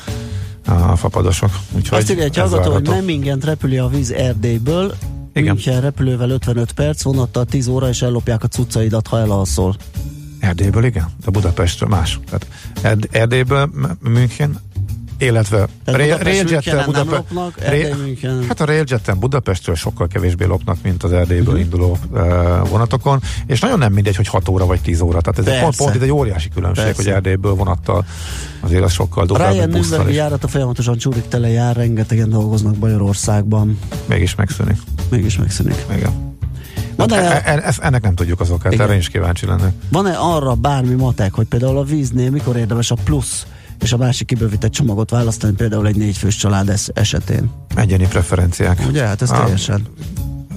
[0.71, 1.49] a fapadosok.
[1.71, 2.91] Úgyhogy Azt írja egy hallgató, hogy várható.
[2.91, 4.95] Memmingen repüli a víz Erdélyből,
[5.33, 5.53] Igen.
[5.53, 9.75] München repülővel 55 perc, vonattal 10 óra, és ellopják a cuccaidat, ha elalszol.
[10.39, 12.19] Erdélyből igen, de Budapestről más.
[12.25, 12.47] Tehát
[12.81, 14.59] Erd- Erdélyből München,
[15.17, 18.45] illetve Rail- Budapest Railjettel Münchenen nem Budape- lopnak, Rail- Erdély München.
[18.47, 21.63] Hát a Railjetten Budapestről sokkal kevésbé lopnak, mint az Erdélyből Mhm.
[21.63, 22.19] induló uh,
[22.69, 25.21] vonatokon, és nagyon nem mindegy, hogy 6 óra vagy 10 óra.
[25.21, 27.01] Tehát ez pont, pont itt egy óriási különbség, Persze.
[27.03, 28.05] hogy Erdélyből vonattal
[28.59, 30.15] azért az sokkal durvább, Ryan busszal is.
[30.15, 33.79] járata folyamatosan csúrik tele jár, rengetegen dolgoznak Bajorországban.
[34.05, 34.77] Mégis megszűnik.
[35.09, 35.85] Mégis megszűnik.
[35.95, 36.33] Igen.
[36.95, 39.71] Van e, e- ennek nem tudjuk az okát, erre is kíváncsi lennék.
[39.91, 43.45] van-e arra bármi matek, hogy például a víznél mikor érdemes a plusz
[43.81, 47.51] és a másik kibővített csomagot választani, például egy négyfős család es- esetén?
[47.75, 48.81] Egyéni preferenciák.
[48.87, 49.87] Ugye, hát ez Ah, teljesen.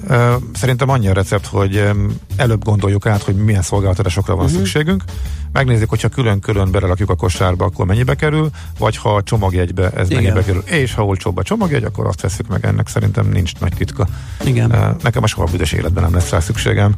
[0.07, 1.89] Ö, Szerintem annyi a recept, hogy
[2.35, 4.59] előbb gondoljuk át, hogy milyen szolgáltatásokra van uh-huh.
[4.59, 5.03] szükségünk.
[5.51, 10.23] Megnézzük, hogyha külön-külön berakjuk a kosárba, akkor mennyibe kerül, vagy ha a csomagjegybe ez Igen.
[10.23, 10.61] mennyibe kerül.
[10.65, 14.07] És ha olcsóbb a csomagjegy, akkor azt veszük meg, ennek szerintem nincs nagy titka.
[14.45, 14.95] Igen.
[15.03, 16.95] Nekem a soha büdös életben nem lesz rá szükségem,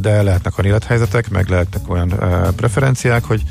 [0.00, 2.12] de lehetnek olyan élethelyzetek, meg lehetnek olyan
[2.56, 3.42] preferenciák, hogy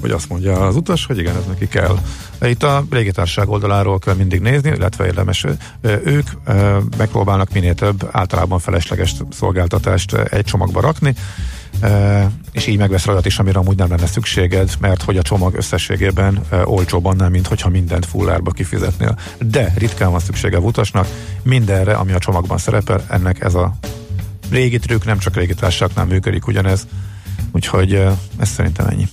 [0.00, 1.98] hogy azt mondja az utas, hogy igen, ez neki kell.
[2.42, 5.46] Itt a légitársaság oldaláról kell mindig nézni, illetve érdemes
[6.04, 6.28] ők
[6.96, 11.14] megpróbálnak minél több általában felesleges szolgáltatást egy csomagba rakni,
[12.52, 16.40] és így megvesz olyat is, amire amúgy nem lenne szükséged, mert hogy a csomag összességében
[16.64, 19.18] olcsóbb annál, mint hogyha mindent fullárba kifizetnél.
[19.38, 21.06] De ritkán van szüksége a utasnak
[21.42, 23.74] mindenre, ami a csomagban szerepel, ennek ez a
[24.50, 26.86] régi trükk, nem csak légitársaságnál működik ugyanez,
[27.52, 27.92] úgyhogy
[28.38, 29.08] ez szerintem ennyi.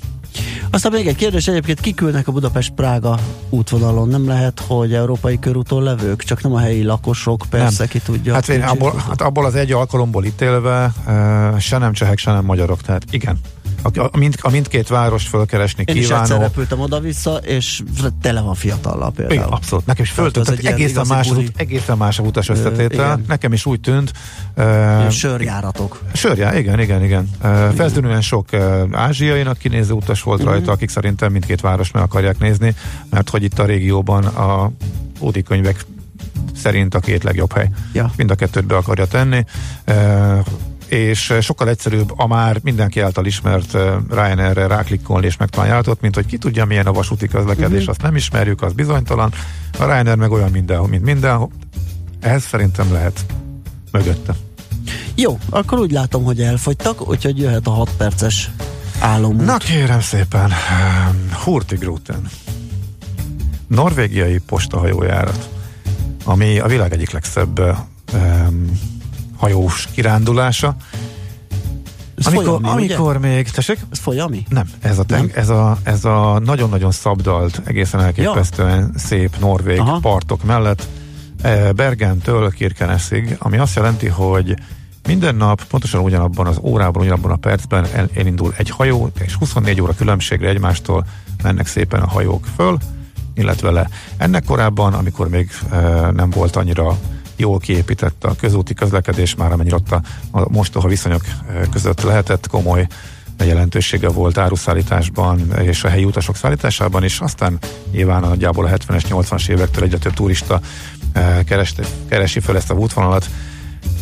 [0.69, 3.19] Aztán még egy kérdés, egyébként kikülnek a Budapest-Prága
[3.49, 4.07] útvonalon?
[4.07, 7.87] Nem lehet, hogy európai körúton levők, csak nem a helyi lakosok, persze, Nem.
[7.87, 8.33] ki tudja.
[8.33, 12.45] Hát, én abból, hát abból az egy alkalomból ítélve uh, se nem csehek, se nem
[12.45, 13.39] magyarok, tehát igen.
[13.93, 16.41] A, a, mind, a mindkét várost fölkeresni Én is egyszer kívánó.
[16.41, 17.81] repültem oda-vissza, és
[18.21, 19.37] tele van fiatallal például.
[19.39, 19.85] Igen, abszolút.
[19.85, 21.43] Nekem is Tehát hogy egy ilyen egészen más, buli.
[21.43, 23.05] út, egészen más a utas összetétel.
[23.05, 23.23] igen.
[23.27, 24.11] Nekem is úgy tűnt.
[24.57, 26.01] Uh, Sörjáratok.
[26.13, 27.29] Sörjá, igen, igen, igen.
[27.43, 30.49] Uh, feltűnően sok uh, ázsiainak kinéző utas volt Mhm.
[30.49, 32.75] rajta, akik szerintem mindkét város meg akarják nézni,
[33.09, 34.71] mert hogy itt a régióban a
[35.19, 35.85] ódi könyvek
[36.55, 37.69] szerint a két legjobb hely.
[37.93, 38.11] Ja.
[38.17, 39.43] Mind a kettőt be akarja tenni.
[39.87, 40.45] Uh,
[40.87, 46.15] és sokkal egyszerűbb a már mindenki által ismert uh, Ryanair-re ráklikkolni és megtalálni járatot, mint
[46.15, 47.89] hogy ki tudja milyen a vasúti közlekedés, uh-huh.
[47.89, 49.33] azt nem ismerjük, az bizonytalan.
[49.79, 51.49] A Ryanair meg olyan mindenhol, mint mindenhol.
[52.19, 53.25] Ehhez szerintem lehet
[53.91, 54.35] mögötte.
[55.15, 58.49] Jó, akkor úgy látom, hogy elfogytak, úgyhogy jöhet a 6 perces
[58.99, 59.35] álom.
[59.35, 62.29] Na kérem szépen, um, Hurtigruten.
[63.67, 65.49] Norvégiai postahajójárat,
[66.23, 67.59] ami a világ egyik legszebb
[68.13, 68.79] um,
[69.45, 70.75] hajós kirándulása.
[72.17, 73.79] Ez Amikor, folyami, amikor még, tessék?
[73.91, 74.45] Ez folyami?
[74.49, 78.99] Nem, ez a, teng, ez a, ez a nagyon-nagyon szabdalt, egészen elképesztően ja.
[78.99, 79.99] szép norvég Aha.
[79.99, 80.87] Partok mellett
[81.41, 84.55] eh, Bergentől Kirkenesig, ami azt jelenti, hogy
[85.07, 89.81] minden nap pontosan ugyanabban az órában, ugyanabban a percben el, elindul egy hajó, és 24
[89.81, 91.05] óra különbségre egymástól
[91.43, 92.77] mennek szépen a hajók föl,
[93.33, 93.89] illetve le.
[94.17, 95.77] Ennek korábban, amikor még e,
[96.11, 96.97] nem volt annyira
[97.35, 101.21] jól kiépített a közúti közlekedés, már amennyire ott a, a mostoha viszonyok
[101.71, 102.87] között lehetett, komoly
[103.43, 107.59] jelentősége volt áruszállításban és a helyi utasok szállításában is, aztán
[107.91, 110.59] nyilván nagyjából a 70-es, 80-as évektől egyre több turista
[111.45, 113.29] kereste, keresi fel ezt a útvonalat,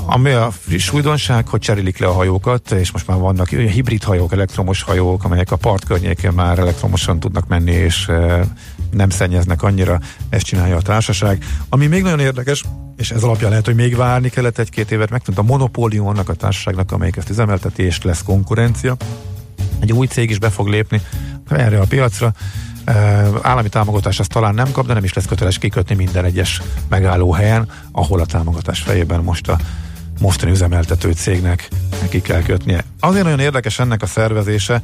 [0.05, 4.31] ami a friss újdonság, hogy cserélik le a hajókat, és most már vannak hibrid hajók,
[4.31, 8.11] elektromos hajók, amelyek a part környékén már elektromosan tudnak menni, és
[8.93, 11.45] nem szennyeznek annyira, ezt csinálja a társaság.
[11.69, 12.63] Ami még nagyon érdekes,
[12.95, 16.33] és ez alapján lehet, hogy még várni kellett egy-két évet, megtudta a monopólium annak a
[16.33, 18.95] társaságnak, amelyik ezt üzemelteti, és lesz konkurencia.
[19.79, 21.01] Egy új cég is be fog lépni
[21.49, 22.33] erre a piacra.
[23.41, 27.31] Állami támogatás azt talán nem kap, de nem is lesz köteles kikötni minden egyes megálló
[27.31, 29.57] helyen, ahol a támogatás fejében most a
[30.19, 31.67] mostani üzemeltető cégnek
[32.01, 32.83] neki kell kötnie.
[32.99, 34.81] Azért nagyon érdekes ennek a szervezése,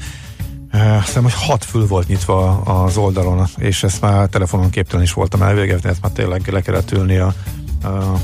[0.71, 5.13] azt hiszem, hogy hat fül volt nyitva az oldalon, és ezt már telefonon képtelen is
[5.13, 7.33] voltam elvégezni, ezt már tényleg le kellett ülni a,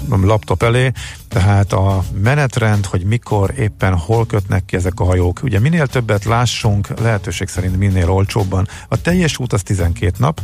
[0.09, 0.91] a laptop elé,
[1.27, 5.39] tehát a menetrend, hogy mikor éppen hol kötnek ki ezek a hajók.
[5.43, 8.67] Ugye minél többet lássunk, lehetőség szerint minél olcsóbban.
[8.87, 10.41] A teljes út az 12 nap,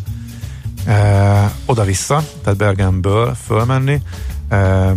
[0.85, 4.01] e, oda-vissza, tehát Bergenből fölmenni,
[4.49, 4.93] e,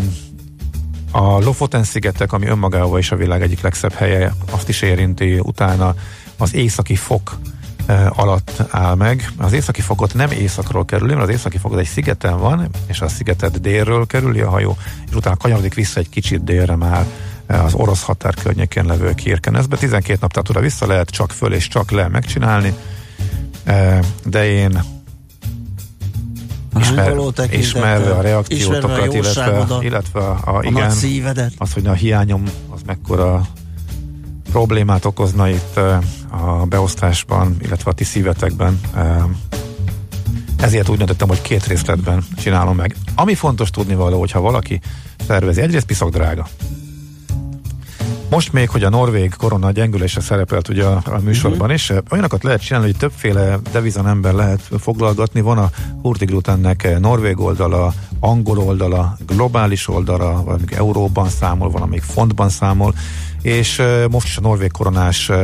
[1.10, 5.94] a Lofoten szigetek, ami önmagával is a világ egyik legszebb helye, azt is érinti, utána
[6.38, 7.38] az északi fok
[7.86, 9.32] e, alatt áll meg.
[9.36, 13.00] Az északi fokot nem északról kerüli, mert az északi fok az egy szigeten van, és
[13.00, 14.76] a szigetet délről kerüli a hajó,
[15.08, 17.06] és utána kanyarodik vissza egy kicsit délre már
[17.46, 19.76] az orosz határ környékén levő Kirkenezbe.
[19.76, 22.74] 12 nap tehát oda vissza lehet csak föl és csak le megcsinálni,
[23.64, 24.82] e, de én
[26.80, 27.16] ismer,
[27.50, 30.90] ismerve a reakciótokat, a illetve, illetve a, a, a igen,
[31.58, 33.46] az, hogy a hiányom az mekkora
[34.54, 35.76] problémát okozna itt
[36.30, 38.80] a beosztásban, illetve a ti szívetekben.
[40.56, 42.96] Ezért úgy döntöttem, hogy két részletben csinálom meg.
[43.14, 44.80] Ami fontos tudni való, hogyha valaki
[45.26, 46.46] tervezi, egyrészt piszok drága.
[48.30, 52.60] Most még, hogy a norvég korona gyengülése szerepelt ugye a, a műsorban is, olyanokat lehet
[52.60, 55.40] csinálni, hogy többféle devizanember lehet foglalgatni.
[55.40, 55.70] Van a
[56.02, 62.94] Hurtigrutennek norvég oldala, angol oldala, globális oldala, valamik euróban számol, valamik fontban számol,
[63.44, 65.36] és most is a norvég koronás uh,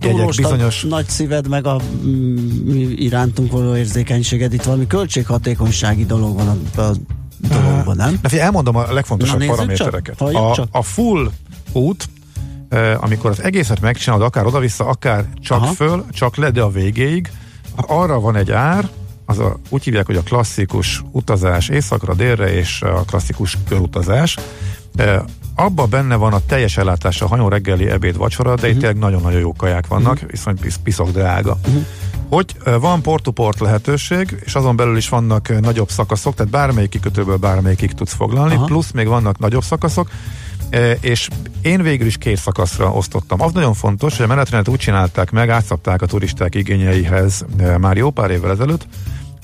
[0.00, 0.82] jegyek bizonyos...
[0.82, 6.92] nagy szíved, meg a mm, irántunk való érzékenységed, itt valami költséghatékonysági dolog van a, a
[7.48, 8.18] dologban, nem?
[8.22, 10.16] Na, elmondom a legfontosabb Na, paramétereket.
[10.16, 10.68] Csak, a, csak.
[10.70, 11.30] a full
[11.72, 12.08] út,
[12.96, 15.72] amikor az egészet megcsinálod, akár oda-vissza, akár csak Aha.
[15.72, 17.30] föl, csak le, de a végéig,
[17.76, 18.88] arra van egy ár,
[19.24, 24.36] az a, úgy hívják, hogy a klasszikus utazás északra, délre és a klasszikus körutazás.
[25.58, 28.70] Abba benne van a teljes ellátás a hajó reggeli, ebéd, vacsora, de uh-huh.
[28.70, 30.30] itt tényleg nagyon-nagyon jó kaják vannak, uh-huh.
[30.30, 31.58] viszont pisz, piszok drága.
[31.66, 31.86] Uh-huh.
[32.28, 37.92] Hogy van port-to-port lehetőség, és azon belül is vannak nagyobb szakaszok, tehát bármelyik kikötőből bármelyikig
[37.92, 38.64] tudsz foglalni, Aha.
[38.64, 40.10] plusz még vannak nagyobb szakaszok,
[41.00, 41.28] és
[41.62, 43.40] én végül is két szakaszra osztottam.
[43.40, 47.44] Az nagyon fontos, hogy a menetrendet úgy csinálták meg, átszabták a turisták igényeihez
[47.78, 48.86] már jó pár évvel ezelőtt,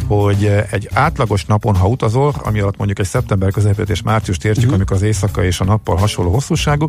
[0.07, 4.65] hogy egy átlagos napon, ha utazol, ami alatt mondjuk egy szeptember közepét és márciust értjük,
[4.65, 4.77] uh-huh.
[4.77, 6.87] amikor az éjszaka és a nappal hasonló hosszúságú,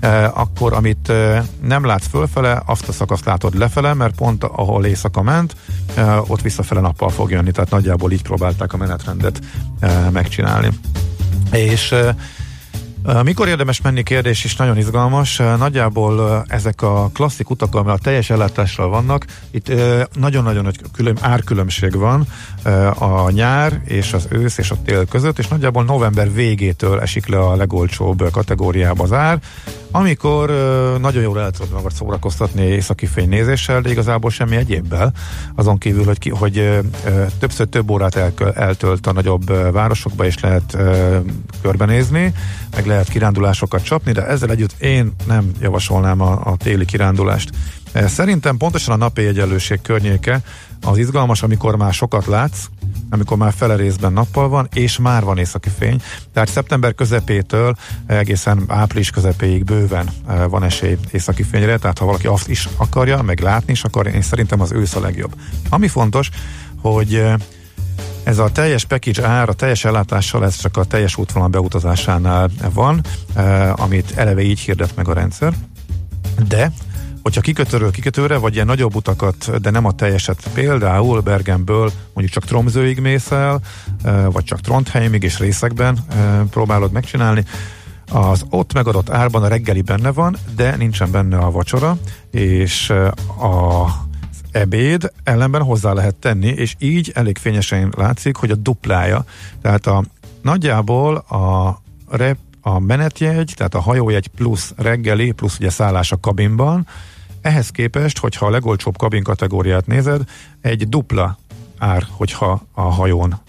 [0.00, 4.84] eh, akkor amit eh, nem látsz fölfele, azt a szakaszt látod lefele, mert pont ahol
[4.84, 5.56] éjszaka ment,
[5.94, 9.40] eh, ott visszafele nappal fog jönni, tehát nagyjából így próbálták a menetrendet
[9.80, 10.68] eh, megcsinálni.
[11.52, 12.14] És eh,
[13.22, 15.36] Mikor érdemes menni kérdés is nagyon izgalmas.
[15.36, 19.72] Nagyjából ezek a klasszik utak, amely a teljes ellátásra vannak, itt
[20.12, 22.26] nagyon-nagyon nagy külön, árkülönbség van
[22.98, 27.38] a nyár és az ősz és a tél között, és nagyjából november végétől esik le
[27.38, 29.38] a legolcsóbb kategóriába az ár,
[29.90, 30.50] amikor
[31.00, 35.12] nagyon jól el tudod magad szórakoztatni északi fénynézéssel, de igazából semmi egyébbel,
[35.54, 36.80] azon kívül, hogy, ki, hogy
[37.38, 40.76] többször több órát el, eltölt a nagyobb városokba, és lehet
[41.62, 42.32] körbenézni,
[42.74, 47.50] meg lehet kirándulásokat csapni, de ezzel együtt én nem javasolnám a, a téli kirándulást.
[47.94, 50.40] Szerintem pontosan a napi egyenlőség környéke
[50.82, 52.64] az izgalmas, amikor már sokat látsz,
[53.10, 56.02] amikor már fele részben nappal van, és már van északi fény.
[56.32, 57.76] Tehát szeptember közepétől
[58.06, 63.22] egészen április közepéig bőven eh, van esély északi fényre, tehát ha valaki azt is akarja,
[63.22, 65.34] meg látni is akar, én szerintem az ősz a legjobb.
[65.68, 66.30] Ami fontos,
[66.80, 67.34] hogy eh,
[68.24, 73.00] ez a teljes package ár, a teljes ellátással, ez csak a teljes útvonal beutazásánál van,
[73.34, 75.54] eh, amit eleve így hirdet meg a rendszer.
[76.48, 76.72] De
[77.26, 82.44] hogyha kikötőről kikötőre, vagy ilyen nagyobb utakat, de nem a teljeset, például Bergenből mondjuk csak
[82.44, 83.60] Tromzőig mész el,
[84.30, 85.98] vagy csak Trondheimig és részekben
[86.50, 87.44] próbálod megcsinálni,
[88.12, 91.98] az ott megadott árban a reggeli benne van, de nincsen benne a vacsora,
[92.30, 92.90] és
[93.40, 93.86] a
[94.50, 99.24] ebéd ellenben hozzá lehet tenni, és így elég fényesen látszik, hogy a duplája,
[99.62, 100.04] tehát a
[100.42, 101.76] nagyjából a
[102.10, 106.86] rep, a menetjegy, tehát a hajójegy plusz reggeli, plusz ugye szállás a kabinban,
[107.46, 110.22] ehhez képest, hogyha a legolcsóbb kabin kategóriát nézed,
[110.60, 111.38] egy dupla
[111.78, 113.40] ár, hogyha a hajón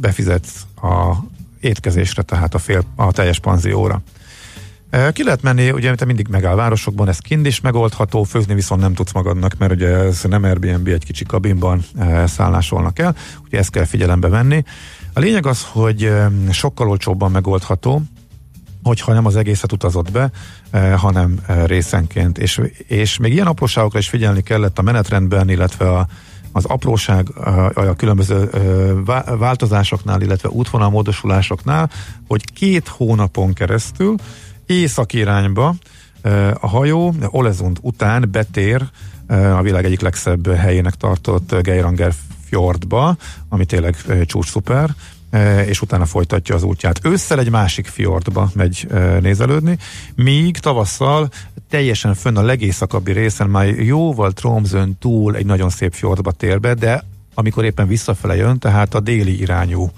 [0.00, 1.14] befizetsz a
[1.60, 4.02] étkezésre, tehát a, fél, a teljes panzióra.
[4.90, 8.80] E, ki lehet menni, ugye te mindig megáll városokban, ez kind is megoldható, főzni viszont
[8.80, 13.58] nem tudsz magadnak, mert ugye ez nem Airbnb, egy kicsi kabinban e, szállásolnak el, ugye
[13.58, 14.64] ezt kell figyelembe venni.
[15.12, 18.02] A lényeg az, hogy e, sokkal olcsóbban megoldható,
[18.84, 20.30] hogyha nem az egészet utazott be,
[20.70, 22.38] eh, hanem eh, részenként.
[22.38, 26.06] És, és még ilyen apróságokra is figyelni kellett a menetrendben, illetve a,
[26.52, 31.90] az apróság a, a különböző eh, változásoknál, illetve útvonalmódosulásoknál,
[32.28, 34.14] hogy két hónapon keresztül
[34.66, 35.74] észak irányba
[36.22, 38.82] eh, a hajó Olezund után betér
[39.28, 42.12] a világ egyik legszebb helyének tartott Geiranger
[42.44, 43.16] fjordba,
[43.48, 44.94] ami tényleg csúcs szuper,
[45.66, 47.00] és utána folytatja az útját.
[47.02, 48.86] Ősszel egy másik fjordba megy
[49.20, 49.78] nézelődni,
[50.14, 51.28] míg tavasszal
[51.70, 56.74] teljesen fönn a legészakabbi részen már jóval Tromzön túl egy nagyon szép fjordba tér be,
[56.74, 57.04] de
[57.34, 59.90] amikor éppen visszafele jön, tehát a déli irányú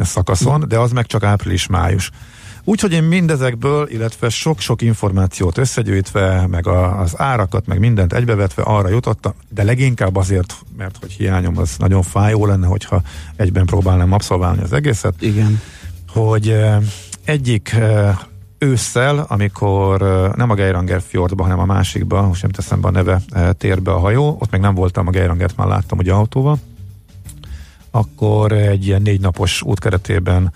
[0.00, 2.10] szakaszon, de az meg csak április-május.
[2.68, 8.88] Úgyhogy én mindezekből, illetve sok-sok információt összegyűjtve, meg a, az árakat, meg mindent egybevetve arra
[8.88, 13.02] jutottam, de leginkább azért, mert hogy hiányom az nagyon fájó lenne, hogyha
[13.36, 15.14] egyben próbálnám abszolválni az egészet.
[15.18, 15.60] Igen.
[16.08, 16.82] Hogy eh,
[17.24, 18.18] egyik eh,
[18.58, 22.90] ősszel, amikor eh, nem a Geiranger fjordba, hanem a másikba, most nem teszem be a
[22.90, 23.20] neve,
[23.58, 26.58] térbe a hajó, ott még nem voltam, a Geirangert már láttam ugye autóval,
[27.90, 30.52] akkor egy ilyen négy napos út keretében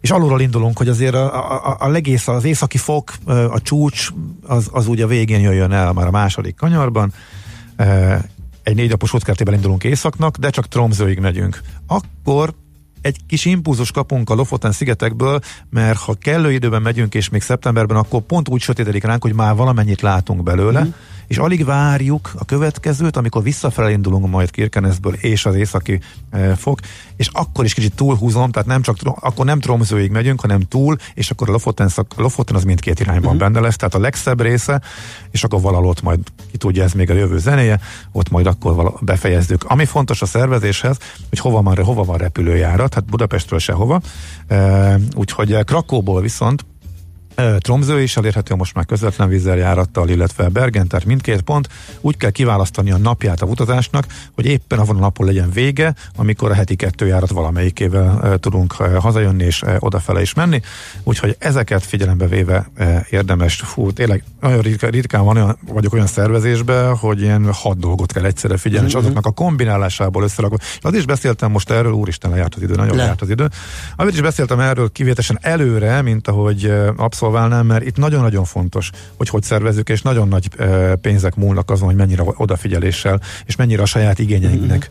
[0.00, 4.08] és alulról indulunk, hogy azért a, a, a legész, az északi fok, a csúcs,
[4.46, 7.12] az, az ugye a végén jöjjön el már a második kanyarban.
[8.62, 11.60] Egy négy napos útkertében indulunk északnak, de csak Tromzőig megyünk.
[11.86, 12.54] Akkor
[13.00, 15.40] egy kis impulzus kapunk a Lofoten szigetekből,
[15.70, 19.54] mert ha kellő időben megyünk, és még szeptemberben, akkor pont úgy sötétedik ránk, hogy már
[19.54, 20.84] valamennyit látunk belőle.
[20.84, 20.88] Mm
[21.28, 26.00] és alig várjuk a következőt, amikor visszafelé indulunk majd Kirkenesből és az északi
[26.30, 26.80] e, fok,
[27.16, 31.30] és akkor is kicsit túlhúzom, tehát nem csak, akkor nem Tromzőig megyünk, hanem túl, és
[31.30, 33.38] akkor a Lofoten, szak, Lofoten az mindkét irányban uh-huh.
[33.38, 34.80] benne lesz, tehát a legszebb része,
[35.30, 36.18] és akkor valahol ott majd,
[36.50, 37.80] ki tudja, ez még a jövő zenéje,
[38.12, 39.64] ott majd akkor vala, befejezzük.
[39.64, 40.96] Ami fontos a szervezéshez,
[41.28, 44.00] hogy hova van, hova van repülőjárat, hát Budapestről sehova,
[44.46, 46.64] e, úgyhogy Krakóból viszont
[47.58, 51.68] Tromző is elérhető most már közvetlen vízzel járattal, illetve Bergen, tehát mindkét pont.
[52.00, 56.50] Úgy kell kiválasztani a napját a utazásnak, hogy éppen avon a napon legyen vége, amikor
[56.50, 60.60] a heti kettő járat valamelyikével tudunk hazajönni és odafele is menni.
[61.02, 62.70] Úgyhogy ezeket figyelembe véve
[63.10, 68.24] érdemes, fú, tényleg nagyon ritkán, van olyan, vagyok olyan szervezésben, hogy ilyen hat dolgot kell
[68.24, 68.96] egyszerre figyelni, mm-hmm.
[68.96, 70.60] és azoknak a kombinálásából összerakod.
[70.80, 73.02] Az is beszéltem most erről, úristen, lejárt az idő, nagyon Le.
[73.02, 73.48] lejárt az idő.
[73.96, 79.28] Amit is beszéltem erről kivétesen előre, mint ahogy abszolút abszolválnám, mert itt nagyon-nagyon fontos, hogy
[79.28, 80.48] hogy szervezzük, és nagyon nagy
[81.00, 84.90] pénzek múlnak azon, hogy mennyire odafigyeléssel, és mennyire a saját igényeinknek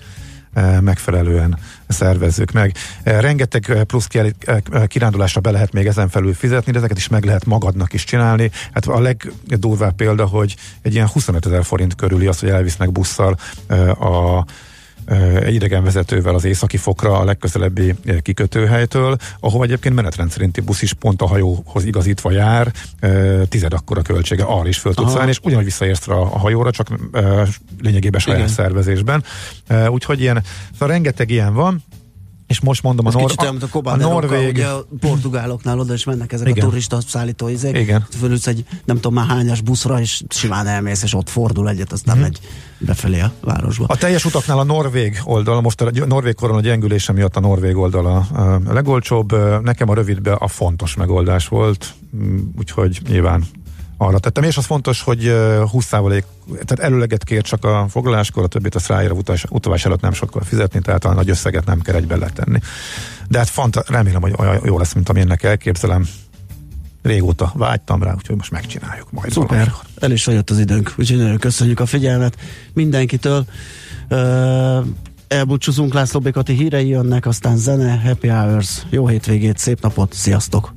[0.60, 0.84] mm-hmm.
[0.84, 1.58] megfelelően
[1.88, 2.76] szervezzük meg.
[3.04, 4.08] Rengeteg plusz
[4.88, 8.52] kirándulásra be lehet még ezen felül fizetni, de ezeket is meg lehet magadnak is csinálni.
[8.74, 13.38] Hát a legdurvább példa, hogy egy ilyen 25 ezer forint körüli az, hogy elvisznek busszal
[14.00, 14.46] a
[15.44, 21.22] egy idegenvezetővel az északi fokra a legközelebbi kikötőhelytől, ahova egyébként menetrend szerinti busz is pont
[21.22, 22.72] a hajóhoz igazítva jár,
[23.50, 26.88] tized akkora költsége, arra is föl tudsz állni, és ugyanúgy visszaérsz a hajóra, csak
[27.82, 29.24] lényegében saját szervezésben.
[29.90, 30.44] Úgyhogy ilyen,
[30.74, 31.84] szóval rengeteg ilyen van,
[32.48, 34.50] és most mondom Ez a, nor- a, a, a Norvég...
[34.50, 36.66] Ugye a portugáloknál oda is mennek ezek Igen.
[36.66, 37.78] a turista szállító izék.
[37.78, 38.06] Igen.
[38.20, 42.16] Fölülsz egy nem tudom már hányas buszra, és simán elmész, és ott fordul egyet, aztán
[42.16, 42.24] hmm.
[42.24, 42.40] megy
[42.78, 43.86] befelé a városba.
[43.88, 48.06] A teljes utaknál a norvég oldal, most a norvég korona gyengülése miatt a norvég oldal
[48.06, 53.44] a, legolcsóbb, nekem a rövidbe a fontos megoldás volt, mm, úgyhogy nyilván
[53.98, 54.44] arra tettem.
[54.44, 59.12] És az fontos, hogy 20% tehát előleget kér csak a foglaláskor, a többit azt ráír
[59.12, 62.60] a utás, utavás előtt nem sokkal fizetni, tehát a nagy összeget nem kell egybe letenni.
[63.28, 66.08] De hát fanta, remélem, hogy olyan jó lesz, mint amilyennek elképzelem.
[67.02, 69.84] Régóta vágytam rá, úgyhogy most megcsináljuk majd Szuper, valamikor.
[70.00, 72.38] el is jött az időnk, úgyhogy nagyon köszönjük a figyelmet
[72.74, 73.46] mindenkitől.
[75.28, 80.77] Elbúcsúzunk László Békati hírei jönnek, aztán zene, happy hours, jó hétvégét, szép napot, sziasztok!